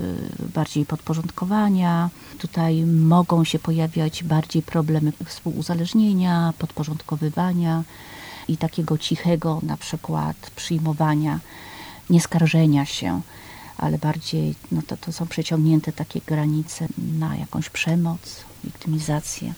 bardziej 0.53 0.85
podporządkowania. 0.85 2.09
Tutaj 2.37 2.83
mogą 2.85 3.43
się 3.43 3.59
pojawiać 3.59 4.23
bardziej 4.23 4.61
problemy 4.61 5.13
współuzależnienia, 5.25 6.53
podporządkowywania 6.59 7.83
i 8.47 8.57
takiego 8.57 8.97
cichego 8.97 9.59
na 9.63 9.77
przykład 9.77 10.37
przyjmowania, 10.55 11.39
nieskarżenia 12.09 12.85
się 12.85 13.21
ale 13.77 13.97
bardziej 13.97 14.55
no 14.71 14.81
to, 14.87 14.97
to 14.97 15.11
są 15.11 15.27
przeciągnięte 15.27 15.91
takie 15.91 16.21
granice 16.21 16.87
na 17.19 17.35
jakąś 17.35 17.69
przemoc, 17.69 18.43
wiktymizację. 18.63 19.53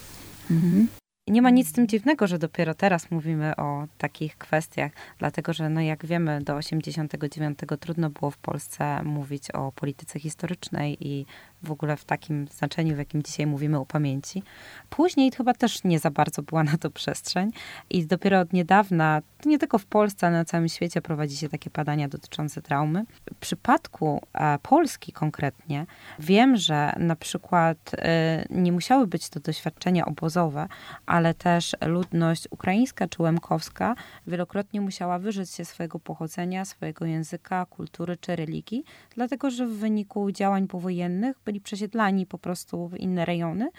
Mhm. 0.52 0.88
Nie 1.28 1.42
ma 1.42 1.50
nic 1.50 1.70
z 1.70 1.72
tym 1.72 1.88
dziwnego, 1.88 2.28
że 2.28 2.40
dopiero 2.40 2.74
teraz 2.74 3.12
mówimy 3.12 3.56
o 3.56 3.88
takich 3.98 4.38
kwestiach, 4.38 4.92
dlatego 5.20 5.54
że, 5.54 5.70
no 5.70 5.82
jak 5.82 6.06
wiemy, 6.06 6.42
do 6.42 6.56
89 6.56 7.60
trudno 7.80 8.10
było 8.10 8.32
w 8.32 8.38
Polsce 8.38 9.04
mówić 9.04 9.52
o 9.52 9.72
polityce 9.72 10.20
historycznej 10.20 10.98
i 11.08 11.26
w 11.66 11.72
ogóle 11.72 11.98
w 11.98 12.06
takim 12.06 12.48
znaczeniu, 12.48 12.96
w 12.96 12.98
jakim 12.98 13.24
dzisiaj 13.24 13.48
mówimy 13.48 13.80
o 13.80 13.86
pamięci. 13.86 14.44
Później 14.90 15.32
chyba 15.32 15.54
też 15.54 15.84
nie 15.84 16.00
za 16.00 16.12
bardzo 16.12 16.42
była 16.42 16.64
na 16.64 16.78
to 16.78 16.92
przestrzeń 16.92 17.52
i 17.90 18.06
dopiero 18.06 18.40
od 18.40 18.54
niedawna, 18.54 19.22
nie 19.46 19.60
tylko 19.60 19.78
w 19.78 19.86
Polsce, 19.86 20.28
ale 20.28 20.38
na 20.38 20.46
całym 20.46 20.70
świecie 20.70 21.02
prowadzi 21.02 21.38
się 21.38 21.50
takie 21.50 21.70
badania 21.70 22.08
dotyczące 22.08 22.62
traumy. 22.62 23.06
W 23.34 23.36
przypadku 23.36 24.22
e, 24.34 24.60
Polski 24.60 25.12
konkretnie 25.12 25.86
wiem, 26.20 26.58
że 26.58 26.94
na 27.00 27.16
przykład 27.16 27.78
e, 27.94 28.46
nie 28.50 28.72
musiały 28.72 29.08
być 29.08 29.30
to 29.30 29.40
doświadczenia 29.40 30.06
obozowe, 30.06 30.68
ale 31.06 31.34
też 31.34 31.76
ludność 31.86 32.48
ukraińska 32.52 33.08
czy 33.08 33.24
łemkowska 33.24 33.96
wielokrotnie 34.28 34.82
musiała 34.82 35.20
wyżyć 35.20 35.52
się 35.52 35.66
swojego 35.66 36.00
pochodzenia, 36.00 36.66
swojego 36.66 37.06
języka, 37.06 37.66
kultury 37.66 38.18
czy 38.18 38.36
religii, 38.36 38.84
dlatego 39.16 39.50
że 39.50 39.68
w 39.68 39.78
wyniku 39.78 40.32
działań 40.32 40.68
powojennych 40.68 41.38
byli 41.46 41.55
przesiedlani 41.62 42.26
po 42.26 42.38
prostu 42.38 42.88
w 42.88 42.98
inne 42.98 43.26
rejony 43.26 43.70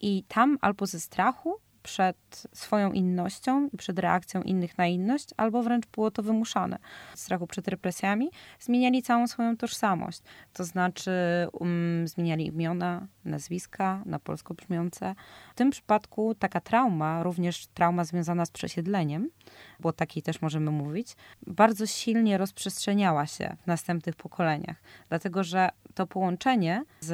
i 0.00 0.24
tam 0.28 0.58
albo 0.60 0.86
ze 0.86 1.00
strachu 1.00 1.56
przed 1.82 2.46
swoją 2.52 2.92
innością 2.92 3.68
i 3.72 3.76
przed 3.76 3.98
reakcją 3.98 4.42
innych 4.42 4.78
na 4.78 4.86
inność, 4.86 5.28
albo 5.36 5.62
wręcz 5.62 5.86
było 5.86 6.10
to 6.10 6.22
wymuszane. 6.22 6.78
Z 7.14 7.20
strachu 7.20 7.46
przed 7.46 7.68
represjami 7.68 8.30
zmieniali 8.60 9.02
całą 9.02 9.26
swoją 9.26 9.56
tożsamość. 9.56 10.22
To 10.52 10.64
znaczy 10.64 11.12
um, 11.52 12.08
zmieniali 12.08 12.46
imiona, 12.46 13.06
nazwiska 13.24 14.02
na 14.06 14.18
polsko 14.18 14.54
brzmiące. 14.54 15.14
W 15.52 15.54
tym 15.54 15.70
przypadku 15.70 16.34
taka 16.34 16.60
trauma, 16.60 17.22
również 17.22 17.66
trauma 17.66 18.04
związana 18.04 18.46
z 18.46 18.50
przesiedleniem, 18.50 19.30
bo 19.80 19.92
takiej 19.92 20.22
też 20.22 20.42
możemy 20.42 20.70
mówić, 20.70 21.16
bardzo 21.46 21.86
silnie 21.86 22.38
rozprzestrzeniała 22.38 23.26
się 23.26 23.56
w 23.62 23.66
następnych 23.66 24.16
pokoleniach. 24.16 24.76
Dlatego, 25.08 25.44
że 25.44 25.68
to 25.94 26.06
połączenie 26.06 26.84
z 27.00 27.10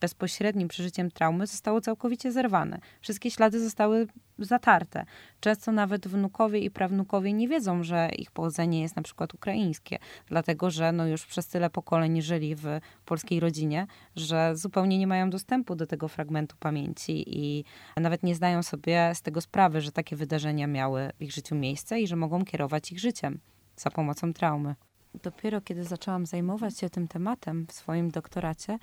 bezpośrednim 0.00 0.68
przeżyciem 0.68 1.10
traumy 1.10 1.46
zostało 1.46 1.80
całkowicie 1.80 2.32
zerwane. 2.32 2.78
Wszystkie 3.00 3.30
ślady 3.30 3.60
zostały 3.60 4.06
zatarte. 4.38 5.04
Często 5.40 5.72
nawet 5.72 6.08
wnukowie 6.08 6.58
i 6.58 6.70
prawnukowie 6.70 7.32
nie 7.32 7.48
wiedzą, 7.48 7.82
że 7.82 8.10
ich 8.18 8.30
pochodzenie 8.30 8.80
jest 8.80 8.96
na 8.96 9.02
przykład 9.02 9.34
ukraińskie, 9.34 9.98
dlatego 10.26 10.70
że 10.70 10.92
no 10.92 11.06
już 11.06 11.26
przez 11.26 11.46
tyle 11.46 11.70
pokoleń 11.70 12.22
żyli 12.22 12.54
w 12.54 12.66
polskiej 13.04 13.40
rodzinie, 13.40 13.86
że 14.16 14.56
zupełnie 14.56 14.98
nie 14.98 15.06
mają 15.06 15.30
dostępu 15.30 15.74
do 15.74 15.86
tego 15.86 16.08
fragmentu 16.08 16.56
pamięci 16.60 17.24
i 17.38 17.64
nawet 17.96 18.22
nie 18.22 18.34
zdają 18.34 18.62
sobie 18.62 19.12
z 19.14 19.22
tego 19.22 19.40
sprawy, 19.40 19.80
że 19.80 19.92
takie 19.92 20.16
wydarzenia 20.16 20.66
miały 20.66 21.10
w 21.18 21.22
ich 21.22 21.32
życiu 21.32 21.54
miejsce 21.54 22.00
i 22.00 22.06
że 22.06 22.16
mogą 22.16 22.44
kierować 22.44 22.92
ich 22.92 22.98
życiem 23.00 23.40
za 23.76 23.90
pomocą 23.90 24.32
traumy. 24.32 24.74
Dopiero 25.22 25.60
kiedy 25.60 25.84
zaczęłam 25.84 26.26
zajmować 26.26 26.78
się 26.78 26.90
tym 26.90 27.08
tematem 27.08 27.66
w 27.66 27.72
swoim 27.72 28.10
doktoracie, 28.10 28.78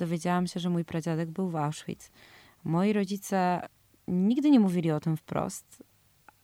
dowiedziałam 0.00 0.46
się, 0.46 0.60
że 0.60 0.70
mój 0.70 0.84
pradziadek 0.84 1.30
był 1.30 1.50
w 1.50 1.56
Auschwitz. 1.56 2.10
Moi 2.64 2.92
rodzice 2.92 3.68
nigdy 4.08 4.50
nie 4.50 4.60
mówili 4.60 4.90
o 4.90 5.00
tym 5.00 5.16
wprost. 5.16 5.82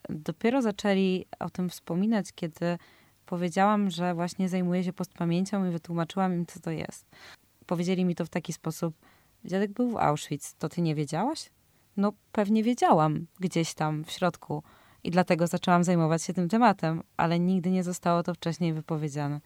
Dopiero 0.09 0.62
zaczęli 0.62 1.27
o 1.38 1.51
tym 1.51 1.69
wspominać, 1.69 2.27
kiedy 2.35 2.79
powiedziałam, 3.27 3.90
że 3.90 4.14
właśnie 4.14 4.49
zajmuję 4.49 4.85
się 4.85 4.92
postpamięcią 4.92 5.69
i 5.69 5.71
wytłumaczyłam 5.71 6.35
im, 6.35 6.47
co 6.47 6.61
to 6.61 6.71
jest. 6.71 7.07
Powiedzieli 7.66 8.05
mi 8.05 8.14
to 8.14 8.25
w 8.25 8.29
taki 8.29 8.53
sposób: 8.53 8.95
Dziadek 9.45 9.73
był 9.73 9.90
w 9.90 9.97
Auschwitz, 9.97 10.55
to 10.59 10.69
ty 10.69 10.83
nie 10.83 10.95
wiedziałaś? 10.95 11.51
No, 11.97 12.12
pewnie 12.33 12.62
wiedziałam 12.62 13.27
gdzieś 13.40 13.75
tam 13.75 14.05
w 14.05 14.11
środku 14.11 14.62
i 15.05 15.11
dlatego 15.11 15.47
zaczęłam 15.47 15.85
zajmować 15.85 16.23
się 16.23 16.33
tym 16.33 16.49
tematem, 16.49 17.03
ale 17.16 17.38
nigdy 17.38 17.71
nie 17.71 17.83
zostało 17.83 18.23
to 18.23 18.35
wcześniej 18.35 18.73
wypowiedziane 18.73 19.40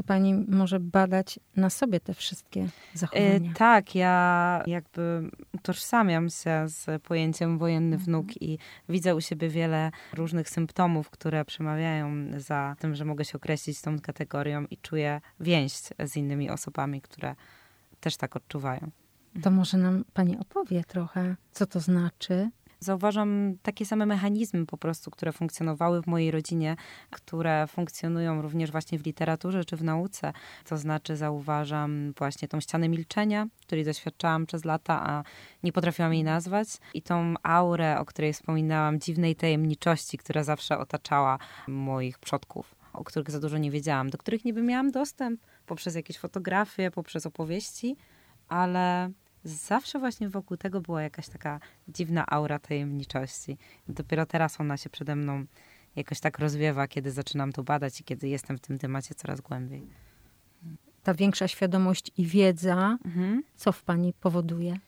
to 0.00 0.04
pani 0.04 0.34
może 0.34 0.80
badać 0.80 1.40
na 1.56 1.70
sobie 1.70 2.00
te 2.00 2.14
wszystkie 2.14 2.68
zachowania. 2.94 3.50
E, 3.50 3.54
tak, 3.54 3.94
ja 3.94 4.62
jakby 4.66 5.30
utożsamiam 5.54 6.30
się 6.30 6.68
z 6.68 7.02
pojęciem 7.02 7.58
wojenny 7.58 7.96
mhm. 7.96 8.04
wnuk 8.04 8.42
i 8.42 8.58
widzę 8.88 9.14
u 9.14 9.20
siebie 9.20 9.48
wiele 9.48 9.90
różnych 10.14 10.50
symptomów, 10.50 11.10
które 11.10 11.44
przemawiają 11.44 12.10
za 12.36 12.76
tym, 12.78 12.94
że 12.94 13.04
mogę 13.04 13.24
się 13.24 13.32
określić 13.36 13.80
tą 13.80 14.00
kategorią 14.00 14.64
i 14.70 14.76
czuję 14.76 15.20
więź 15.40 15.72
z 16.06 16.16
innymi 16.16 16.50
osobami, 16.50 17.00
które 17.00 17.34
też 18.00 18.16
tak 18.16 18.36
odczuwają. 18.36 18.90
To 19.42 19.50
może 19.50 19.78
nam 19.78 20.04
pani 20.12 20.38
opowie 20.38 20.84
trochę, 20.84 21.36
co 21.52 21.66
to 21.66 21.80
znaczy 21.80 22.50
Zauważam 22.80 23.54
takie 23.62 23.86
same 23.86 24.06
mechanizmy 24.06 24.66
po 24.66 24.78
prostu, 24.78 25.10
które 25.10 25.32
funkcjonowały 25.32 26.02
w 26.02 26.06
mojej 26.06 26.30
rodzinie, 26.30 26.76
które 27.10 27.66
funkcjonują 27.66 28.42
również 28.42 28.70
właśnie 28.70 28.98
w 28.98 29.06
literaturze 29.06 29.64
czy 29.64 29.76
w 29.76 29.84
nauce. 29.84 30.32
To 30.64 30.76
znaczy 30.76 31.16
zauważam 31.16 32.12
właśnie 32.18 32.48
tą 32.48 32.60
ścianę 32.60 32.88
milczenia, 32.88 33.46
której 33.66 33.84
doświadczałam 33.84 34.46
przez 34.46 34.64
lata, 34.64 35.02
a 35.10 35.22
nie 35.62 35.72
potrafiłam 35.72 36.14
jej 36.14 36.24
nazwać 36.24 36.68
i 36.94 37.02
tą 37.02 37.34
aurę, 37.42 37.98
o 37.98 38.04
której 38.04 38.32
wspominałam, 38.32 39.00
dziwnej 39.00 39.36
tajemniczości, 39.36 40.18
która 40.18 40.44
zawsze 40.44 40.78
otaczała 40.78 41.38
moich 41.68 42.18
przodków 42.18 42.80
o 42.92 43.04
których 43.04 43.30
za 43.30 43.40
dużo 43.40 43.58
nie 43.58 43.70
wiedziałam, 43.70 44.10
do 44.10 44.18
których 44.18 44.44
niby 44.44 44.62
miałam 44.62 44.90
dostęp 44.90 45.40
poprzez 45.66 45.94
jakieś 45.94 46.18
fotografie, 46.18 46.90
poprzez 46.90 47.26
opowieści, 47.26 47.96
ale 48.48 49.10
zawsze 49.44 49.98
właśnie 49.98 50.28
wokół 50.28 50.56
tego 50.56 50.80
była 50.80 51.02
jakaś 51.02 51.28
taka 51.28 51.60
dziwna 51.88 52.26
aura 52.26 52.58
tajemniczości. 52.58 53.58
Dopiero 53.88 54.26
teraz 54.26 54.60
ona 54.60 54.76
się 54.76 54.90
przede 54.90 55.16
mną 55.16 55.44
jakoś 55.96 56.20
tak 56.20 56.38
rozwiewa, 56.38 56.88
kiedy 56.88 57.10
zaczynam 57.10 57.52
to 57.52 57.62
badać 57.62 58.00
i 58.00 58.04
kiedy 58.04 58.28
jestem 58.28 58.58
w 58.58 58.60
tym 58.60 58.78
temacie 58.78 59.14
coraz 59.14 59.40
głębiej. 59.40 59.86
Ta 61.02 61.14
większa 61.14 61.48
świadomość 61.48 62.10
i 62.16 62.26
wiedza, 62.26 62.98
mhm. 63.04 63.42
co 63.56 63.72
w 63.72 63.82
pani 63.82 64.12
powoduje? 64.12 64.78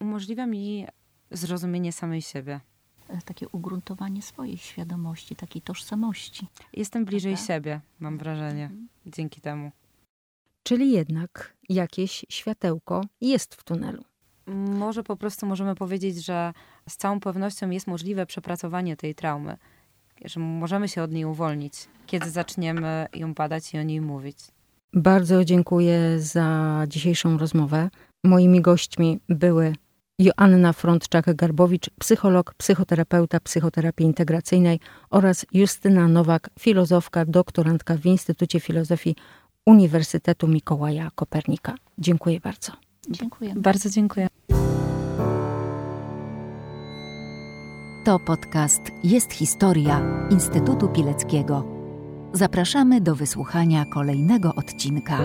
Umożliwia 0.00 0.46
mi 0.46 0.86
zrozumienie 1.30 1.92
samej 1.92 2.22
siebie. 2.22 2.60
E, 3.08 3.22
takie 3.24 3.48
ugruntowanie 3.48 4.22
swojej 4.22 4.58
świadomości, 4.58 5.36
takiej 5.36 5.62
tożsamości. 5.62 6.46
Jestem 6.72 7.04
bliżej 7.04 7.34
Prawda? 7.34 7.54
siebie, 7.54 7.80
mam 8.00 8.18
wrażenie, 8.18 8.64
mhm. 8.64 8.88
dzięki 9.06 9.40
temu. 9.40 9.72
Czyli 10.62 10.92
jednak 10.92 11.56
jakieś 11.74 12.24
światełko 12.28 13.04
jest 13.20 13.54
w 13.54 13.64
tunelu. 13.64 14.02
Może 14.56 15.02
po 15.02 15.16
prostu 15.16 15.46
możemy 15.46 15.74
powiedzieć, 15.74 16.24
że 16.24 16.52
z 16.88 16.96
całą 16.96 17.20
pewnością 17.20 17.70
jest 17.70 17.86
możliwe 17.86 18.26
przepracowanie 18.26 18.96
tej 18.96 19.14
traumy, 19.14 19.56
że 20.24 20.40
możemy 20.40 20.88
się 20.88 21.02
od 21.02 21.12
niej 21.12 21.24
uwolnić, 21.24 21.74
kiedy 22.06 22.30
zaczniemy 22.30 23.06
ją 23.14 23.34
badać 23.34 23.74
i 23.74 23.78
o 23.78 23.82
niej 23.82 24.00
mówić. 24.00 24.38
Bardzo 24.92 25.44
dziękuję 25.44 26.20
za 26.20 26.82
dzisiejszą 26.88 27.38
rozmowę. 27.38 27.90
Moimi 28.24 28.60
gośćmi 28.60 29.20
były 29.28 29.74
Joanna 30.18 30.72
Frądczak-Garbowicz, 30.72 31.90
psycholog, 31.98 32.54
psychoterapeuta 32.54 33.40
psychoterapii 33.40 34.06
integracyjnej 34.06 34.80
oraz 35.10 35.46
Justyna 35.52 36.08
Nowak, 36.08 36.50
filozofka, 36.58 37.24
doktorantka 37.24 37.96
w 37.96 38.06
Instytucie 38.06 38.60
Filozofii 38.60 39.16
Uniwersytetu 39.66 40.48
Mikołaja 40.48 41.10
Kopernika. 41.14 41.74
Dziękuję 41.98 42.40
bardzo. 42.40 42.72
Dziękuję. 43.10 43.54
Bardzo 43.56 43.90
dziękuję. 43.90 44.28
To 48.04 48.18
podcast 48.18 48.80
Jest 49.04 49.32
Historia 49.32 50.00
Instytutu 50.30 50.88
Pileckiego. 50.88 51.64
Zapraszamy 52.32 53.00
do 53.00 53.14
wysłuchania 53.14 53.84
kolejnego 53.84 54.54
odcinka. 54.54 55.18